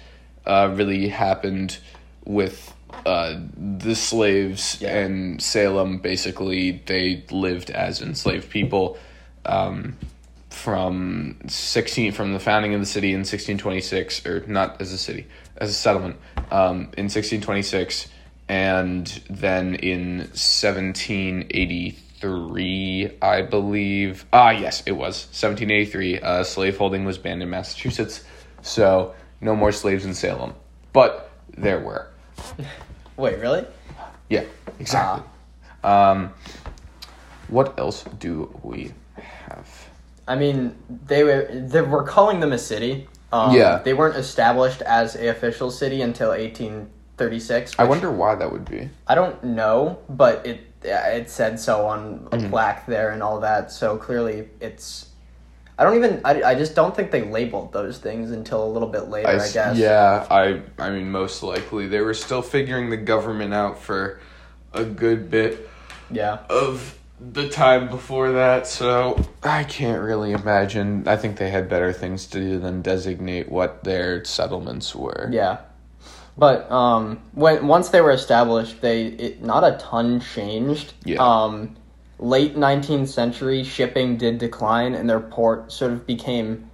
uh, 0.45 0.73
really 0.75 1.09
happened 1.09 1.79
with 2.25 2.75
uh, 3.07 3.39
the 3.57 3.95
slaves 3.95 4.79
Yeah. 4.81 5.05
in 5.05 5.39
Salem. 5.39 5.99
Basically, 5.99 6.83
they 6.87 7.23
lived 7.31 7.71
as 7.71 8.03
enslaved 8.03 8.51
people. 8.51 8.99
Um, 9.47 9.97
from 10.51 11.37
16 11.47 12.11
from 12.13 12.33
the 12.33 12.41
founding 12.41 12.75
of 12.75 12.81
the 12.81 12.87
city 12.87 13.13
in 13.13 13.19
1626 13.21 14.27
or 14.27 14.45
not 14.49 14.81
as 14.81 14.93
a 14.93 14.99
city 14.99 15.27
as 15.59 15.71
a 15.71 15.73
settlement 15.73 16.17
um, 16.51 16.89
in 16.97 17.05
1626 17.05 18.09
and 18.49 19.07
then 19.31 19.77
in 19.77 20.19
1783 20.19 23.11
i 23.23 23.43
believe 23.43 24.25
ah 24.33 24.51
yes 24.51 24.83
it 24.87 24.93
was 24.93 25.27
1783 25.27 26.19
uh, 26.21 26.43
slaveholding 26.43 27.05
was 27.05 27.19
banned 27.19 27.43
in 27.43 27.51
massachusetts 27.51 28.25
so 28.63 29.15
no 29.41 29.55
more 29.55 29.71
slaves 29.71 30.05
in 30.05 30.13
salem 30.15 30.53
but 30.93 31.31
there 31.57 31.79
were 31.79 32.09
Wait, 33.17 33.39
really? 33.39 33.65
yeah 34.29 34.45
exactly 34.79 35.25
um, 35.85 36.33
what 37.49 37.79
else 37.79 38.05
do 38.19 38.51
we 38.63 38.93
have 39.17 39.69
I 40.27 40.35
mean, 40.37 40.77
they 41.07 41.25
were 41.25 41.49
they 41.51 41.81
were 41.81 42.03
calling 42.03 42.41
them 42.41 42.53
a 42.53 42.59
city. 42.59 43.09
Um, 43.33 43.57
Yeah. 43.57 43.79
They 43.83 43.95
weren't 43.95 44.17
established 44.17 44.83
as 44.83 45.17
a 45.17 45.29
official 45.29 45.71
city 45.71 46.03
until 46.03 46.29
1836. 46.33 47.75
i 47.79 47.83
which- 47.83 47.89
wonder 47.89 48.11
why 48.11 48.35
that 48.35 48.53
would 48.53 48.67
be 48.67 48.91
I 49.07 49.15
don't 49.15 49.43
know, 49.43 49.99
but 50.11 50.45
it 50.47 50.61
it 50.85 51.31
said 51.31 51.59
so 51.59 51.87
on 51.87 52.29
a 52.31 52.37
Mm-hmm. 52.37 52.51
plaque 52.51 52.85
there 52.87 53.11
and 53.13 53.23
all 53.23 53.41
that. 53.41 53.73
So 53.73 53.97
clearly, 53.97 54.49
it's. 54.61 55.08
I 55.79 55.85
don't 55.85 55.95
even. 55.95 56.21
I, 56.25 56.43
I 56.43 56.55
just 56.57 56.75
don't 56.75 56.95
think 56.95 57.13
they 57.13 57.23
labeled 57.23 57.73
those 57.73 57.99
things 57.99 58.33
until 58.33 58.65
a 58.65 58.71
little 58.71 58.89
bit 58.89 59.09
later. 59.09 59.29
I 59.29 59.49
guess. 59.53 59.77
Yeah, 59.77 60.27
I 60.29 60.63
I 60.79 60.91
mean 60.91 61.11
most 61.11 61.43
likely 61.45 61.87
they 61.87 62.01
were 62.01 62.15
still 62.15 62.43
figuring 62.43 62.91
the 62.91 62.97
government 62.97 63.55
out 63.55 63.79
for 63.79 64.21
a 64.75 64.85
good 64.85 65.31
bit 65.31 65.69
Yeah. 66.11 66.39
of 66.51 66.99
the 67.21 67.49
time 67.49 67.89
before 67.89 68.33
that, 68.33 68.67
so 68.67 69.25
I 69.43 69.65
can't 69.65 70.03
really 70.03 70.33
imagine. 70.33 71.07
I 71.07 71.17
think 71.17 71.37
they 71.37 71.51
had 71.51 71.69
better 71.69 71.93
things 71.93 72.27
to 72.29 72.39
do 72.41 72.59
than 72.59 72.83
designate 72.83 73.49
what 73.49 73.85
their 73.85 74.25
settlements 74.25 74.95
were. 74.95 75.29
Yeah. 75.31 75.59
But 76.37 76.71
um, 76.71 77.21
when 77.33 77.67
once 77.67 77.89
they 77.89 78.01
were 78.01 78.13
established, 78.13 78.81
they 78.81 79.07
it, 79.07 79.43
not 79.43 79.65
a 79.65 79.77
ton 79.79 80.21
changed. 80.21 80.93
Yeah. 81.05 81.19
Um, 81.21 81.77
late 82.19 82.57
nineteenth 82.57 83.09
century, 83.09 83.65
shipping 83.65 84.17
did 84.17 84.39
decline, 84.39 84.95
and 84.95 85.09
their 85.09 85.21
port 85.21 85.73
sort 85.73 85.93
of 85.93 86.07
became 86.07 86.71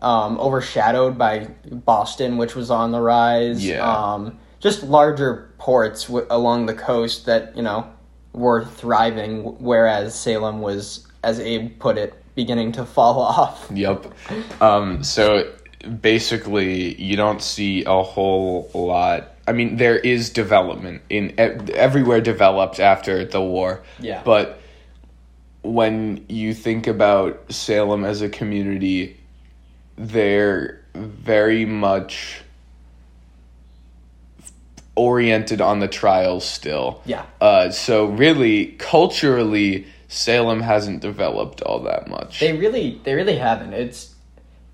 um, 0.00 0.38
overshadowed 0.38 1.16
by 1.16 1.48
Boston, 1.70 2.36
which 2.36 2.54
was 2.54 2.70
on 2.70 2.92
the 2.92 3.00
rise. 3.00 3.64
Yeah. 3.64 3.84
Um, 3.86 4.38
just 4.60 4.82
larger 4.82 5.52
ports 5.58 6.04
w- 6.04 6.26
along 6.30 6.66
the 6.66 6.74
coast 6.74 7.26
that 7.26 7.56
you 7.56 7.62
know 7.62 7.86
were 8.32 8.64
thriving, 8.64 9.42
whereas 9.60 10.18
Salem 10.18 10.60
was, 10.60 11.06
as 11.22 11.38
Abe 11.40 11.78
put 11.78 11.96
it, 11.96 12.14
beginning 12.34 12.72
to 12.72 12.84
fall 12.84 13.18
off. 13.20 13.70
Yep. 13.72 14.12
Um, 14.60 15.02
so 15.02 15.52
basically 16.00 17.00
you 17.00 17.16
don't 17.16 17.42
see 17.42 17.84
a 17.84 18.02
whole 18.02 18.70
lot. 18.74 19.30
I 19.46 19.52
mean, 19.52 19.76
there 19.76 19.98
is 19.98 20.30
development 20.30 21.02
in 21.10 21.34
everywhere 21.38 22.20
developed 22.20 22.80
after 22.80 23.24
the 23.24 23.42
war. 23.42 23.82
Yeah. 24.00 24.22
But 24.24 24.60
when 25.64 26.24
you 26.28 26.54
think 26.54 26.86
about 26.86 27.52
Salem 27.52 28.04
as 28.04 28.22
a 28.22 28.28
community, 28.28 29.16
they're 29.96 30.84
very 30.94 31.64
much 31.64 32.42
oriented 34.94 35.60
on 35.60 35.80
the 35.80 35.88
trials 35.88 36.44
still. 36.44 37.02
Yeah. 37.04 37.26
Uh, 37.40 37.70
so 37.70 38.06
really, 38.06 38.66
culturally, 38.78 39.86
Salem 40.08 40.60
hasn't 40.60 41.00
developed 41.00 41.62
all 41.62 41.80
that 41.80 42.08
much. 42.08 42.40
They 42.40 42.52
really, 42.52 43.00
they 43.02 43.14
really 43.14 43.36
haven't. 43.36 43.72
It's, 43.72 44.14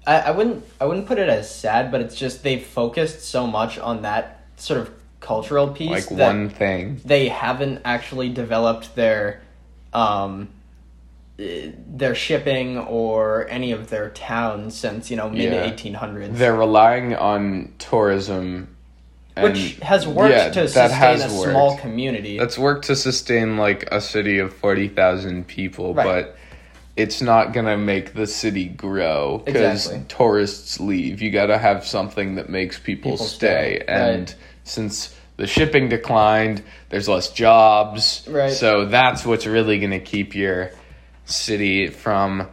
I, 0.07 0.21
I 0.21 0.31
wouldn't, 0.33 0.65
I 0.81 0.85
wouldn't 0.85 1.07
put 1.07 1.19
it 1.19 1.29
as 1.29 1.55
sad, 1.55 1.91
but 1.91 2.01
it's 2.01 2.15
just 2.15 2.43
they've 2.43 2.63
focused 2.63 3.23
so 3.23 3.47
much 3.47 3.79
on 3.79 4.03
that 4.03 4.45
sort 4.57 4.81
of 4.81 4.91
cultural 5.21 5.69
piece 5.69 6.11
like 6.11 6.11
one 6.11 6.49
thing. 6.49 7.01
they 7.05 7.29
haven't 7.29 7.83
actually 7.85 8.29
developed 8.31 8.95
their, 8.95 9.43
um, 9.93 10.49
their 11.41 12.15
shipping 12.15 12.77
or 12.79 13.47
any 13.49 13.73
of 13.73 13.89
their 13.91 14.11
towns 14.11 14.75
since 14.77 15.11
you 15.11 15.17
know 15.17 15.31
mid 15.31 15.53
Yeah. 15.53 15.65
eighteen 15.65 15.95
hundreds, 15.95 16.39
They're 16.39 16.55
relying 16.57 17.15
on 17.15 17.73
tourism, 17.79 18.77
which 19.39 19.79
has 19.83 20.07
worked 20.07 20.35
yeah, 20.35 20.51
to 20.51 20.69
sustain 20.69 21.21
a 21.23 21.33
worked. 21.35 21.51
small 21.51 21.77
community. 21.79 22.39
That's 22.39 22.59
worked 22.59 22.87
to 22.87 22.97
sustain 22.97 23.57
like 23.57 23.89
a 23.91 24.01
city 24.01 24.39
of 24.39 24.53
forty 24.55 24.89
thousand 24.89 25.47
people, 25.47 25.95
Right. 25.95 26.05
but 26.05 26.37
it's 26.97 27.23
not 27.23 27.53
gonna 27.55 27.79
make 27.79 28.13
the 28.15 28.27
city 28.27 28.67
grow 28.67 29.41
because 29.47 29.87
Exactly. 29.87 30.05
tourists 30.09 30.79
leave. 30.81 31.23
You 31.23 31.31
gotta 31.31 31.57
have 31.57 31.87
something 31.87 32.35
that 32.35 32.51
makes 32.51 32.79
people, 32.79 33.13
People 33.13 33.25
stay, 33.27 33.79
stay, 33.81 33.85
and 33.89 34.29
right. 34.29 34.35
since 34.65 35.15
the 35.39 35.47
shipping 35.47 35.89
declined, 35.89 36.63
there's 36.91 37.09
less 37.09 37.31
jobs. 37.31 38.27
Right. 38.29 38.53
So 38.53 38.85
that's 38.85 39.25
what's 39.25 39.47
really 39.47 39.79
gonna 39.79 40.01
keep 40.01 40.35
your 40.35 40.73
city 41.31 41.89
from 41.89 42.49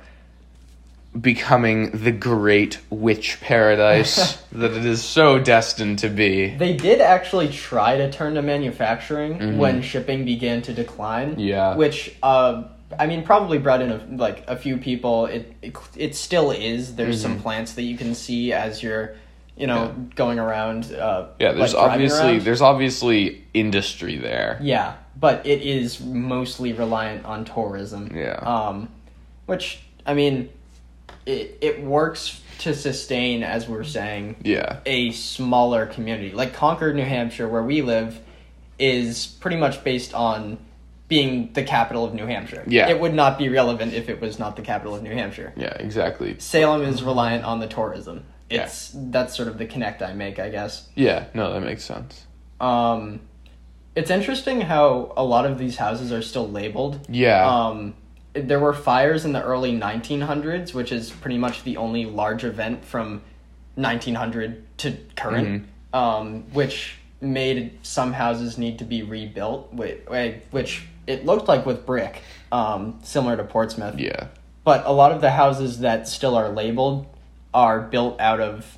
becoming 1.20 1.92
the 1.92 2.12
great 2.12 2.80
witch 2.90 3.40
paradise 3.42 4.36
that 4.52 4.72
it 4.72 4.86
is 4.86 5.04
so 5.04 5.40
destined 5.40 6.00
to 6.00 6.10
be. 6.10 6.56
They 6.56 6.76
did 6.76 7.02
actually 7.02 7.50
try 7.50 7.98
to 7.98 8.12
turn 8.12 8.36
to 8.36 8.42
manufacturing 8.42 9.58
when 9.58 9.82
shipping 9.82 10.26
began 10.26 10.62
to 10.64 10.74
decline. 10.74 11.32
Mm-hmm. 11.32 11.40
Yeah. 11.40 11.76
Which, 11.76 12.16
uh, 12.22 12.64
I 13.00 13.08
mean, 13.08 13.24
probably 13.24 13.58
brought 13.58 13.82
in 13.82 13.92
a, 13.92 14.06
like 14.12 14.44
a 14.48 14.56
few 14.56 14.78
people. 14.78 15.26
It, 15.26 15.54
it 15.62 15.76
it 15.96 16.16
still 16.16 16.52
is. 16.52 16.96
There's 16.96 17.20
some 17.22 17.40
plants 17.40 17.74
that 17.74 17.84
you 17.84 17.98
can 17.98 18.14
see 18.14 18.54
as 18.54 18.84
you're, 18.84 19.16
you 19.58 19.66
know, 19.66 19.88
Mm-hmm. 19.88 20.02
Yeah. 20.04 20.14
going 20.16 20.40
around. 20.40 20.94
Uh, 20.94 21.30
Yeah, 21.40 21.54
there's 21.54 21.74
like, 21.74 21.92
obviously 21.92 22.40
there's 22.40 22.62
obviously 22.62 23.44
industry 23.56 24.18
there. 24.18 24.60
Yeah, 24.62 24.96
but 25.20 25.46
it 25.46 25.62
is 25.62 26.00
mostly 26.02 26.74
reliant 26.74 27.26
on 27.26 27.46
tourism. 27.46 28.12
Yeah. 28.16 28.36
Um, 28.36 28.90
which 29.46 29.80
I 30.06 30.14
mean, 30.14 30.50
it 31.26 31.58
it 31.62 31.84
works 31.84 32.42
to 32.60 32.74
sustain, 32.74 33.44
as 33.44 33.68
we're 33.68 33.84
saying, 33.84 34.36
Yeah. 34.44 34.80
a 34.86 35.12
smaller 35.12 35.86
community. 35.86 36.32
Like 36.32 36.54
Concord, 36.54 36.96
New 36.96 37.04
Hampshire, 37.06 37.48
where 37.48 37.62
we 37.64 37.82
live, 37.84 38.20
is 38.80 39.28
pretty 39.28 39.58
much 39.58 39.84
based 39.84 40.14
on 40.14 40.58
being 41.08 41.54
the 41.54 41.64
capital 41.64 42.04
of 42.04 42.14
New 42.14 42.26
Hampshire. 42.26 42.64
Yeah. 42.68 42.90
It 42.90 43.00
would 43.00 43.14
not 43.14 43.38
be 43.38 43.48
relevant 43.50 43.94
if 43.94 44.10
it 44.10 44.20
was 44.20 44.40
not 44.40 44.56
the 44.56 44.62
capital 44.62 44.96
of 44.96 45.04
New 45.04 45.14
Hampshire. 45.14 45.54
Yeah, 45.56 45.74
exactly. 45.80 46.36
Salem 46.40 46.82
is 46.82 47.02
reliant 47.04 47.46
on 47.46 47.60
the 47.60 47.68
tourism. 47.68 48.24
It's 48.50 48.92
that's 48.94 49.36
sort 49.36 49.48
of 49.50 49.58
the 49.58 49.66
connect 49.66 50.02
I 50.02 50.14
make, 50.14 50.40
I 50.40 50.50
guess. 50.50 50.88
Yeah, 50.96 51.26
no, 51.34 51.54
that 51.54 51.62
makes 51.62 51.84
sense. 51.84 52.26
Um, 52.60 53.20
it's 53.98 54.12
interesting 54.12 54.62
how 54.62 55.12
a 55.18 55.24
lot 55.24 55.46
of 55.46 55.58
these 55.58 55.76
houses 55.78 56.12
are 56.12 56.22
still 56.22 56.48
labeled. 56.48 57.00
Yeah. 57.10 57.46
Um, 57.50 57.96
there 58.34 58.60
were 58.60 58.74
fires 58.74 59.26
in 59.26 59.34
the 59.34 59.44
early 59.44 59.72
1900s, 59.74 60.74
which 60.74 60.92
is 60.92 61.10
pretty 61.10 61.40
much 61.40 61.64
the 61.64 61.78
only 61.78 62.06
large 62.06 62.44
event 62.44 62.86
from 62.86 63.22
1900 63.76 64.78
to 64.80 64.98
current, 65.16 65.48
Mm-hmm. 65.94 65.96
um, 65.98 66.44
which 66.54 66.96
made 67.22 67.80
some 67.82 68.14
houses 68.14 68.58
need 68.60 68.78
to 68.80 68.86
be 68.86 69.02
rebuilt, 69.02 69.74
which, 69.74 70.00
which 70.52 70.84
it 71.08 71.26
looked 71.26 71.48
like 71.48 71.66
with 71.66 71.86
brick, 71.86 72.22
um, 72.52 73.00
similar 73.04 73.36
to 73.38 73.44
Portsmouth. 73.44 73.98
yeah. 74.00 74.28
But 74.64 74.86
a 74.86 74.92
lot 74.92 75.12
of 75.14 75.22
the 75.22 75.32
houses 75.32 75.80
that 75.80 76.08
still 76.08 76.36
are 76.36 76.50
labeled 76.50 77.08
are 77.54 77.80
built 77.80 78.20
out 78.20 78.42
of, 78.42 78.78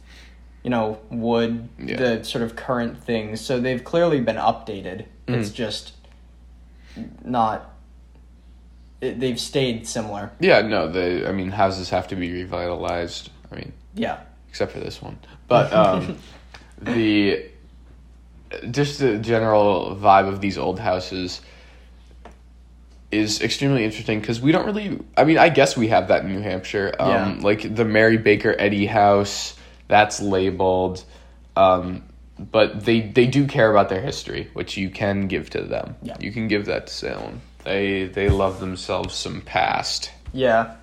you 0.64 0.70
know, 0.70 1.00
wood, 1.10 1.70
Yeah. 1.80 1.98
the 1.98 2.24
sort 2.24 2.44
of 2.44 2.56
current 2.56 3.02
things. 3.04 3.40
So 3.42 3.60
they've 3.60 3.84
clearly 3.84 4.20
been 4.22 4.36
updated. 4.36 5.06
Mm. 5.28 5.36
It's 5.36 5.52
just 5.52 5.94
not. 7.24 7.74
It, 9.02 9.20
they've 9.20 9.40
stayed 9.40 9.88
similar. 9.88 10.32
Yeah, 10.42 10.62
no, 10.62 10.90
the 10.92 11.28
I 11.28 11.32
mean 11.32 11.52
houses 11.52 11.90
have 11.92 12.08
to 12.10 12.16
be 12.16 12.32
revitalized. 12.34 13.30
I 13.52 13.56
mean, 13.56 13.72
Yeah. 13.96 14.18
except 14.50 14.74
for 14.74 14.80
this 14.80 15.02
one. 15.02 15.18
But 15.48 15.72
um 15.72 16.18
the 16.82 17.46
just 18.72 19.00
the 19.00 19.18
general 19.20 19.96
vibe 19.96 20.28
of 20.28 20.42
these 20.42 20.58
old 20.58 20.80
houses 20.80 21.40
is 23.12 23.42
extremely 23.42 23.84
interesting 23.86 24.20
because 24.20 24.42
we 24.42 24.52
don't 24.52 24.66
really 24.66 25.00
I 25.18 25.24
mean, 25.24 25.38
I 25.38 25.50
guess 25.50 25.78
we 25.78 25.88
have 25.88 26.10
that 26.10 26.24
in 26.24 26.32
New 26.34 26.42
Hampshire. 26.42 26.94
Um 27.00 27.10
Yeah. 27.10 27.38
like 27.42 27.74
the 27.76 27.86
Mary 27.86 28.18
Baker 28.18 28.54
Eddy 28.60 28.86
house, 28.86 29.56
that's 29.90 30.22
labeled. 30.22 31.04
Um 31.58 32.04
but 32.40 32.86
they 32.86 33.02
they 33.02 33.28
do 33.28 33.46
care 33.48 33.70
about 33.70 33.90
their 33.90 34.00
history, 34.02 34.50
which 34.54 34.78
you 34.78 34.90
can 34.90 35.28
give 35.28 35.50
to 35.50 35.62
them. 35.62 35.96
Yeah. 36.02 36.16
You 36.22 36.32
can 36.32 36.48
give 36.48 36.68
that 36.68 36.88
to 36.88 36.94
Salem. 36.94 37.42
They 37.66 38.06
they 38.06 38.30
love 38.30 38.62
themselves 38.62 39.14
some 39.16 39.42
past. 39.42 40.12
Yeah. 40.32 40.76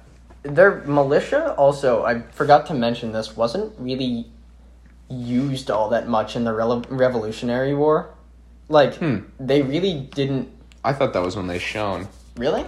Their 0.43 0.83
militia 0.85 1.55
also, 1.55 2.05
I 2.05 2.21
forgot 2.33 2.67
to 2.67 2.75
mention 2.75 3.13
this, 3.13 3.35
wasn't 3.37 3.73
really 3.79 4.27
used 5.09 5.71
all 5.71 5.89
that 5.91 6.09
much 6.09 6.37
in 6.37 6.45
the 6.45 6.51
rele- 6.53 6.85
Revolutionary 6.91 7.75
War. 7.75 8.11
Like, 8.69 8.95
Hmm. 8.97 9.19
they 9.41 9.63
really 9.63 10.01
didn't. 10.15 10.49
I 10.85 10.93
thought 10.93 11.13
that 11.15 11.23
was 11.23 11.37
when 11.37 11.47
they 11.47 11.59
shone. 11.59 12.07
Really? 12.37 12.65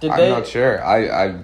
Did 0.00 0.10
I'm 0.10 0.18
they? 0.18 0.30
not 0.30 0.46
sure. 0.46 0.84
I, 0.84 1.08
I 1.26 1.34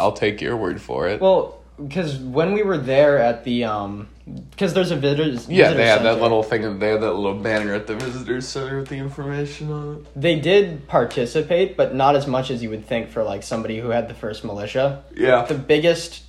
I'll 0.00 0.12
take 0.12 0.40
your 0.40 0.56
word 0.56 0.80
for 0.80 1.08
it. 1.08 1.20
Well, 1.20 1.61
because 1.76 2.18
when 2.18 2.52
we 2.52 2.62
were 2.62 2.78
there 2.78 3.18
at 3.18 3.44
the 3.44 3.64
um, 3.64 4.08
because 4.50 4.74
there's 4.74 4.90
a 4.90 4.96
visitors. 4.96 5.48
yeah, 5.48 5.68
visitor 5.68 5.76
they 5.78 5.88
had 5.88 6.02
that 6.02 6.20
little 6.20 6.42
thing. 6.42 6.78
They 6.78 6.90
had 6.90 7.00
that 7.00 7.12
little 7.12 7.38
banner 7.38 7.74
at 7.74 7.86
the 7.86 7.96
visitors 7.96 8.46
center 8.46 8.78
with 8.78 8.88
the 8.88 8.96
information 8.96 9.70
on 9.70 9.96
it. 9.96 10.20
They 10.20 10.38
did 10.38 10.86
participate, 10.86 11.76
but 11.76 11.94
not 11.94 12.14
as 12.16 12.26
much 12.26 12.50
as 12.50 12.62
you 12.62 12.70
would 12.70 12.86
think 12.86 13.10
for 13.10 13.22
like 13.24 13.42
somebody 13.42 13.78
who 13.78 13.88
had 13.90 14.08
the 14.08 14.14
first 14.14 14.44
militia. 14.44 15.04
Yeah. 15.14 15.44
The 15.44 15.54
biggest 15.54 16.22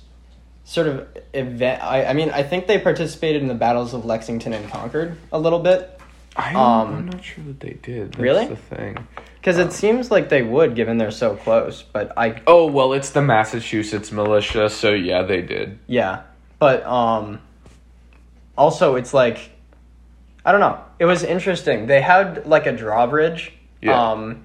sort 0.64 0.86
of 0.86 1.06
event. 1.32 1.82
I, 1.82 2.06
I 2.06 2.12
mean, 2.14 2.30
I 2.30 2.42
think 2.42 2.66
they 2.66 2.78
participated 2.78 3.42
in 3.42 3.48
the 3.48 3.54
battles 3.54 3.94
of 3.94 4.04
Lexington 4.04 4.52
and 4.52 4.68
Concord 4.70 5.16
a 5.30 5.38
little 5.38 5.60
bit. 5.60 5.93
I, 6.36 6.54
Um, 6.54 6.94
I'm 6.94 7.06
not 7.06 7.22
sure 7.24 7.44
that 7.44 7.60
they 7.60 7.74
did. 7.82 8.08
That's 8.12 8.18
Really? 8.18 8.46
the 8.46 8.56
thing. 8.56 9.06
Because 9.36 9.58
it 9.58 9.72
seems 9.72 10.10
like 10.10 10.28
they 10.30 10.42
would, 10.42 10.74
given 10.74 10.96
they're 10.98 11.10
so 11.10 11.36
close. 11.36 11.82
But 11.82 12.12
I, 12.16 12.40
Oh 12.46 12.66
well, 12.66 12.92
it's 12.92 13.10
the 13.10 13.22
Massachusetts 13.22 14.10
militia, 14.10 14.68
so 14.70 14.90
yeah, 14.92 15.22
they 15.22 15.42
did. 15.42 15.78
yeah. 15.86 16.22
But 16.58 16.84
um, 16.86 17.40
also 18.56 18.94
it's 18.96 19.12
like, 19.12 19.50
I 20.44 20.52
don't 20.52 20.60
know. 20.60 20.78
It 20.98 21.04
was 21.04 21.22
interesting. 21.22 21.86
They 21.86 22.00
had 22.00 22.46
like 22.46 22.66
a 22.66 22.72
drawbridge, 22.72 23.52
Yeah. 23.82 24.12
um, 24.12 24.44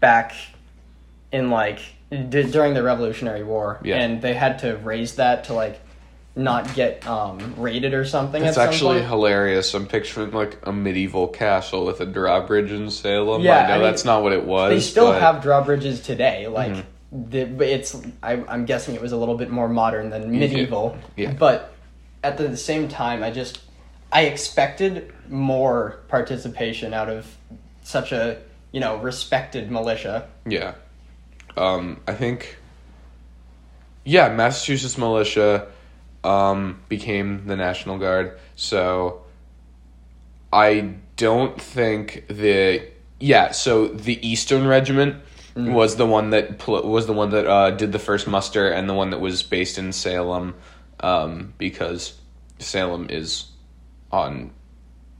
back 0.00 0.32
in 1.32 1.50
like 1.50 1.78
d- 2.10 2.42
during 2.50 2.74
the 2.74 2.82
Revolutionary 2.82 3.42
War, 3.44 3.78
Yeah. 3.82 3.96
and 3.96 4.20
they 4.22 4.34
had 4.34 4.58
to 4.60 4.76
raise 4.78 5.16
that 5.16 5.44
to 5.44 5.52
like 5.54 5.80
not 6.36 6.74
get 6.74 7.06
um 7.06 7.54
raided 7.56 7.94
or 7.94 8.04
something. 8.04 8.44
It's 8.44 8.56
some 8.56 8.68
actually 8.68 8.98
point. 8.98 9.08
hilarious. 9.08 9.72
I'm 9.72 9.86
picturing 9.86 10.32
like 10.32 10.58
a 10.64 10.72
medieval 10.72 11.28
castle 11.28 11.86
with 11.86 12.00
a 12.00 12.06
drawbridge 12.06 12.70
in 12.70 12.90
Salem. 12.90 13.42
Yeah, 13.42 13.58
I 13.64 13.68
know 13.68 13.74
I 13.74 13.76
mean, 13.78 13.82
that's 13.84 14.04
not 14.04 14.22
what 14.22 14.32
it 14.32 14.44
was. 14.44 14.70
They 14.70 14.80
still 14.80 15.06
but- 15.06 15.12
Mm-hmm. 15.16 15.20
have 15.22 15.42
drawbridges 15.42 16.00
today. 16.02 16.46
Like, 16.46 16.84
the, 17.10 17.40
it's 17.72 17.96
I, 18.22 18.44
I'm 18.48 18.66
guessing 18.66 18.94
it 18.94 19.00
was 19.00 19.12
a 19.12 19.16
little 19.16 19.36
bit 19.36 19.48
more 19.50 19.68
modern 19.68 20.10
than 20.10 20.30
medieval. 20.38 20.96
Yeah. 21.16 21.32
But 21.32 21.72
at 22.22 22.36
the 22.36 22.54
same 22.56 22.88
time, 22.88 23.22
I 23.22 23.30
just 23.30 23.60
I 24.12 24.22
expected 24.22 25.12
more 25.28 26.00
participation 26.08 26.92
out 26.92 27.08
of 27.08 27.26
such 27.82 28.12
a 28.12 28.38
you 28.72 28.80
know 28.80 28.98
respected 28.98 29.70
militia. 29.70 30.28
Yeah. 30.46 30.74
Um, 31.56 32.00
I 32.06 32.12
think. 32.12 32.58
Yeah, 34.04 34.28
Massachusetts 34.34 34.98
militia 34.98 35.66
um, 36.26 36.80
became 36.88 37.46
the 37.46 37.56
National 37.56 37.98
Guard. 37.98 38.38
So 38.56 39.22
I 40.52 40.94
don't 41.16 41.60
think 41.60 42.24
the 42.28 42.82
yeah. 43.20 43.52
So 43.52 43.88
the 43.88 44.26
Eastern 44.26 44.66
Regiment 44.66 45.22
was 45.54 45.96
the 45.96 46.04
one 46.06 46.30
that 46.30 46.58
pl- 46.58 46.82
was 46.86 47.06
the 47.06 47.14
one 47.14 47.30
that 47.30 47.46
uh, 47.46 47.70
did 47.70 47.90
the 47.92 47.98
first 47.98 48.26
muster 48.26 48.68
and 48.68 48.88
the 48.88 48.94
one 48.94 49.10
that 49.10 49.20
was 49.20 49.42
based 49.42 49.78
in 49.78 49.92
Salem. 49.92 50.54
um, 51.00 51.52
because 51.58 52.14
Salem 52.58 53.08
is 53.10 53.46
on 54.12 54.50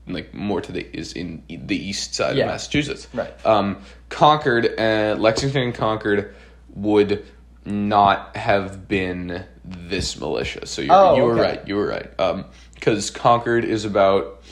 like 0.06 0.32
more 0.34 0.60
to 0.60 0.72
the 0.72 0.86
is 0.96 1.12
in 1.14 1.42
the 1.48 1.76
east 1.76 2.14
side 2.14 2.36
Yeah. 2.36 2.44
of 2.44 2.50
Massachusetts. 2.50 3.08
Right. 3.12 3.32
Um, 3.46 3.78
Concord 4.08 4.66
and 4.78 5.20
Lexington 5.20 5.62
and 5.62 5.74
Concord 5.74 6.34
would 6.74 7.24
not 7.66 8.36
have 8.36 8.88
been 8.88 9.44
this 9.64 10.18
militia. 10.18 10.66
So 10.66 10.82
you're, 10.82 10.94
Oh, 10.94 11.16
you 11.16 11.22
were 11.24 11.32
okay. 11.32 11.40
right. 11.40 11.68
You 11.68 11.76
were 11.76 11.86
right. 11.86 12.44
Because 12.74 13.10
Concord 13.10 13.64
is 13.64 13.84
about 13.84 14.42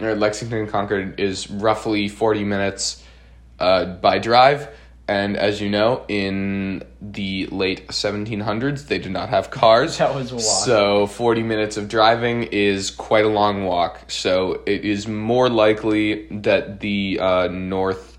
or 0.00 0.14
Lexington 0.14 0.66
Concord 0.66 1.20
is 1.20 1.50
roughly 1.50 2.08
40 2.08 2.44
minutes 2.44 3.04
uh, 3.58 3.84
by 3.84 4.18
drive. 4.18 4.68
And 5.06 5.36
as 5.36 5.60
you 5.60 5.68
know, 5.70 6.04
in 6.06 6.84
the 7.02 7.46
late 7.48 7.88
1700s, 7.88 8.86
they 8.86 8.98
did 8.98 9.10
not 9.10 9.28
have 9.30 9.50
cars. 9.50 9.98
That 9.98 10.14
was 10.14 10.30
a 10.30 10.36
walk. 10.36 10.44
So 10.44 11.06
40 11.08 11.42
minutes 11.42 11.76
of 11.76 11.88
driving 11.88 12.44
is 12.44 12.92
quite 12.92 13.24
a 13.24 13.28
long 13.28 13.64
walk. 13.64 14.08
So 14.08 14.62
it 14.66 14.84
is 14.84 15.08
more 15.08 15.48
likely 15.48 16.28
that 16.30 16.78
the 16.78 17.18
uh, 17.20 17.48
North, 17.48 18.09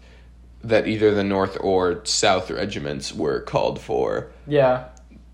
that 0.63 0.87
either 0.87 1.13
the 1.13 1.23
North 1.23 1.57
or 1.61 2.03
South 2.05 2.51
regiments 2.51 3.13
were 3.13 3.39
called 3.41 3.79
for 3.79 4.31
Yeah. 4.47 4.85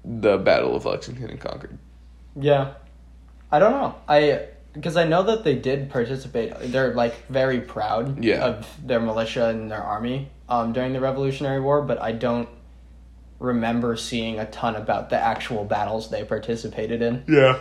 the 0.06 0.38
Battle 0.38 0.76
of 0.76 0.86
Lexington 0.86 1.30
and 1.30 1.40
Concord. 1.40 1.78
Yeah. 2.40 2.74
I 3.52 3.60
don't 3.60 3.72
know. 3.72 3.96
I 4.08 4.48
because 4.74 4.96
I 4.96 5.06
know 5.06 5.24
that 5.24 5.44
they 5.44 5.56
did 5.56 5.90
participate. 5.90 6.54
They're 6.60 6.94
like 6.94 7.16
very 7.30 7.60
proud 7.60 8.24
Yeah. 8.24 8.46
of 8.46 8.68
their 8.86 9.00
militia 9.00 9.48
and 9.48 9.72
their 9.72 9.82
army 9.82 10.30
um, 10.48 10.72
during 10.72 10.94
the 10.94 11.00
Revolutionary 11.02 11.60
War, 11.60 11.82
but 11.82 12.00
I 12.02 12.12
don't 12.12 12.48
remember 13.40 13.96
seeing 13.96 14.40
a 14.40 14.46
ton 14.46 14.76
about 14.76 15.10
the 15.10 15.16
actual 15.20 15.64
battles 15.64 16.10
they 16.10 16.24
participated 16.24 17.02
in. 17.02 17.24
Yeah. 17.28 17.60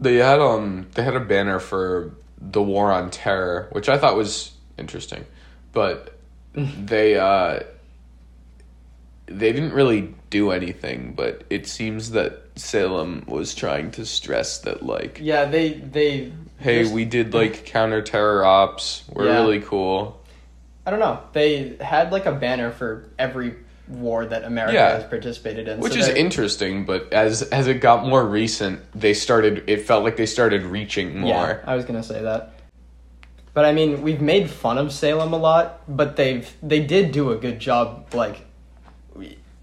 They 0.00 0.16
had 0.16 0.40
um 0.40 0.88
they 0.94 1.02
had 1.02 1.14
a 1.16 1.20
banner 1.20 1.58
for 1.58 2.14
the 2.40 2.62
war 2.62 2.92
on 2.92 3.10
terror, 3.10 3.68
which 3.72 3.88
I 3.88 3.96
thought 3.98 4.16
was 4.16 4.52
interesting. 4.78 5.24
But 5.72 6.13
they 6.86 7.16
uh 7.18 7.60
they 9.26 9.52
didn't 9.52 9.72
really 9.72 10.14
do 10.30 10.50
anything, 10.50 11.14
but 11.16 11.44
it 11.48 11.66
seems 11.66 12.10
that 12.10 12.42
Salem 12.56 13.24
was 13.26 13.54
trying 13.54 13.90
to 13.92 14.04
stress 14.06 14.58
that 14.58 14.84
like 14.84 15.18
Yeah, 15.20 15.46
they 15.46 15.72
they. 15.74 16.32
hey, 16.58 16.90
we 16.92 17.04
did 17.04 17.32
like 17.34 17.64
counter 17.66 18.02
terror 18.02 18.44
ops. 18.44 19.04
We're 19.12 19.26
Yeah. 19.26 19.40
really 19.40 19.60
cool. 19.60 20.20
I 20.86 20.90
don't 20.90 21.00
know. 21.00 21.20
They 21.32 21.76
had 21.80 22.12
like 22.12 22.26
a 22.26 22.32
banner 22.32 22.70
for 22.70 23.08
every 23.18 23.54
war 23.88 24.24
that 24.26 24.44
America 24.44 24.74
Yeah. 24.74 24.94
has 24.96 25.04
participated 25.04 25.68
in, 25.68 25.78
Which 25.80 25.94
so 25.94 25.98
is 25.98 26.08
interesting, 26.08 26.84
but 26.84 27.12
as 27.12 27.42
as 27.42 27.66
it 27.66 27.80
got 27.80 28.06
more 28.06 28.24
recent, 28.26 28.80
they 28.94 29.14
started 29.14 29.64
it 29.66 29.82
felt 29.82 30.04
like 30.04 30.16
they 30.16 30.26
started 30.26 30.62
reaching 30.64 31.18
more. 31.18 31.30
Yeah, 31.30 31.58
I 31.66 31.74
was 31.76 31.84
gonna 31.86 32.02
say 32.02 32.22
that. 32.22 32.52
But 33.54 33.64
I 33.64 33.72
mean, 33.72 34.02
we've 34.02 34.20
made 34.20 34.50
fun 34.50 34.78
of 34.78 34.92
Salem 34.92 35.32
a 35.32 35.36
lot, 35.36 35.80
but 35.88 36.16
they've 36.16 36.52
they 36.62 36.80
did 36.80 37.12
do 37.12 37.30
a 37.30 37.36
good 37.36 37.60
job, 37.60 38.12
like 38.12 38.44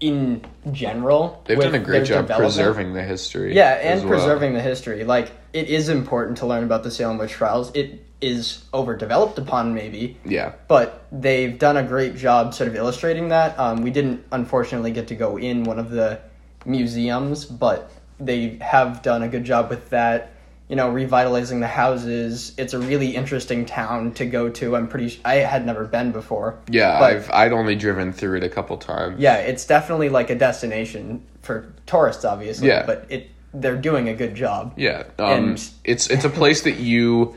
in 0.00 0.44
general. 0.72 1.42
They've 1.46 1.58
done 1.58 1.74
a 1.74 1.78
great 1.78 2.06
job 2.06 2.28
preserving 2.28 2.94
the 2.94 3.02
history. 3.02 3.54
Yeah, 3.54 3.74
and 3.74 4.00
well. 4.00 4.18
preserving 4.18 4.54
the 4.54 4.62
history. 4.62 5.04
Like 5.04 5.30
it 5.52 5.68
is 5.68 5.88
important 5.88 6.38
to 6.38 6.46
learn 6.46 6.64
about 6.64 6.82
the 6.82 6.90
Salem 6.90 7.18
witch 7.18 7.32
trials. 7.32 7.70
It 7.74 8.04
is 8.20 8.64
overdeveloped 8.72 9.38
upon 9.38 9.74
maybe, 9.74 10.16
Yeah. 10.24 10.52
but 10.68 11.04
they've 11.10 11.58
done 11.58 11.76
a 11.76 11.82
great 11.82 12.16
job 12.16 12.54
sort 12.54 12.68
of 12.68 12.76
illustrating 12.76 13.28
that. 13.28 13.58
Um, 13.58 13.82
we 13.82 13.90
didn't 13.90 14.24
unfortunately 14.30 14.92
get 14.92 15.08
to 15.08 15.14
go 15.16 15.36
in 15.38 15.64
one 15.64 15.78
of 15.78 15.90
the 15.90 16.20
museums, 16.64 17.44
but 17.44 17.90
they 18.20 18.58
have 18.60 19.02
done 19.02 19.22
a 19.22 19.28
good 19.28 19.44
job 19.44 19.68
with 19.68 19.90
that. 19.90 20.31
You 20.72 20.76
know, 20.76 20.88
revitalizing 20.88 21.60
the 21.60 21.66
houses. 21.66 22.54
It's 22.56 22.72
a 22.72 22.78
really 22.78 23.14
interesting 23.14 23.66
town 23.66 24.14
to 24.14 24.24
go 24.24 24.48
to. 24.48 24.74
I'm 24.74 24.88
pretty. 24.88 25.20
I 25.22 25.34
had 25.34 25.66
never 25.66 25.84
been 25.84 26.12
before. 26.12 26.60
Yeah, 26.66 26.98
I've 26.98 27.30
I'd 27.30 27.52
only 27.52 27.76
driven 27.76 28.10
through 28.10 28.38
it 28.38 28.42
a 28.42 28.48
couple 28.48 28.78
times. 28.78 29.20
yeah, 29.20 29.36
it's 29.36 29.66
definitely 29.66 30.08
like 30.08 30.30
a 30.30 30.34
destination 30.34 31.26
for 31.42 31.74
tourists, 31.84 32.24
obviously. 32.24 32.68
Yeah. 32.68 32.86
but 32.86 33.04
it 33.10 33.28
they're 33.52 33.76
doing 33.76 34.08
a 34.08 34.14
good 34.14 34.34
job. 34.34 34.72
Yeah, 34.78 35.02
um, 35.18 35.50
And- 35.50 35.70
it's 35.84 36.08
it's 36.08 36.24
a 36.24 36.30
place 36.30 36.62
that 36.62 36.76
you, 36.78 37.36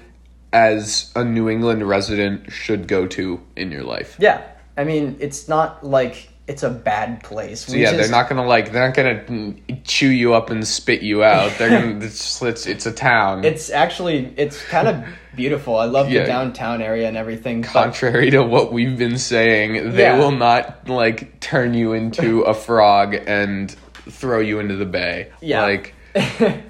as 0.54 1.12
a 1.14 1.26
New 1.26 1.50
England 1.50 1.86
resident, 1.86 2.54
should 2.54 2.88
go 2.88 3.06
to 3.06 3.42
in 3.58 3.70
your 3.70 3.84
life. 3.84 4.16
Yeah, 4.18 4.44
I 4.78 4.86
mean, 4.86 5.18
it's 5.20 5.50
not 5.50 5.86
like 5.86 6.30
it's 6.48 6.64
a 6.64 6.70
bad 6.70 7.24
place. 7.24 7.66
So 7.66 7.76
yeah, 7.76 7.92
they're 7.94 8.10
not 8.10 8.30
gonna 8.30 8.46
like 8.46 8.72
they're 8.72 8.86
not 8.88 8.96
gonna 8.96 9.56
chew 9.84 10.10
you 10.10 10.34
up 10.34 10.50
and 10.50 10.68
spit 10.68 11.02
you 11.02 11.24
out. 11.24 11.58
They're 11.58 11.70
gonna 11.70 11.98
it's 12.06 12.42
it's, 12.42 12.66
it's 12.68 12.86
a 12.86 12.92
town. 12.92 13.44
It's 13.44 13.70
actually 13.70 14.34
it's 14.38 14.64
kind 14.66 14.88
of 14.88 15.04
beautiful. 15.36 15.76
I 15.78 15.86
love 15.86 16.10
Yeah. 16.10 16.22
the 16.22 16.28
downtown 16.28 16.82
area 16.82 17.08
and 17.08 17.18
everything. 17.18 17.62
But 17.62 17.70
Contrary 17.72 18.30
to 18.32 18.44
what 18.44 18.72
we've 18.72 18.98
been 18.98 19.18
saying, 19.18 19.94
they 19.94 20.04
Yeah. 20.04 20.18
will 20.20 20.32
not 20.32 20.88
like 20.88 21.40
turn 21.40 21.74
you 21.74 21.94
into 21.94 22.42
a 22.54 22.54
frog 22.54 23.16
and 23.16 23.72
throw 24.08 24.40
you 24.40 24.60
into 24.60 24.76
the 24.76 24.86
bay. 24.86 25.32
Yeah. 25.42 25.64
like 25.64 25.94
it 26.16 26.62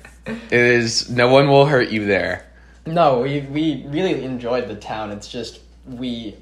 is. 0.51 1.09
No 1.09 1.27
one 1.29 1.49
will 1.49 1.65
hurt 1.65 1.89
you 1.89 2.05
there. 2.05 2.45
no, 2.85 3.19
we 3.21 3.41
we 3.41 3.85
really 3.89 4.23
enjoyed 4.23 4.67
the 4.69 4.75
town. 4.75 5.11
It's 5.11 5.27
just 5.27 5.59
we 5.85 6.35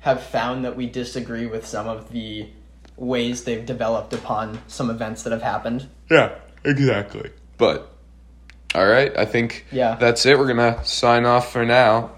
have 0.00 0.22
found 0.22 0.64
that 0.66 0.76
we 0.76 0.86
disagree 0.86 1.46
with 1.46 1.66
some 1.66 1.88
of 1.88 2.10
the 2.10 2.46
ways 2.96 3.44
they've 3.44 3.64
developed 3.66 4.12
upon 4.12 4.60
some 4.68 4.90
events 4.90 5.22
that 5.24 5.32
have 5.32 5.42
happened. 5.42 5.88
Yeah, 6.10 6.32
exactly. 6.64 7.30
But 7.58 7.90
all 8.74 8.86
right, 8.86 9.16
I 9.16 9.24
think 9.24 9.66
Yeah. 9.70 9.94
that's 9.96 10.26
it. 10.26 10.38
We're 10.38 10.46
gonna 10.48 10.84
sign 10.84 11.24
off 11.26 11.52
for 11.52 11.64
now. 11.64 12.10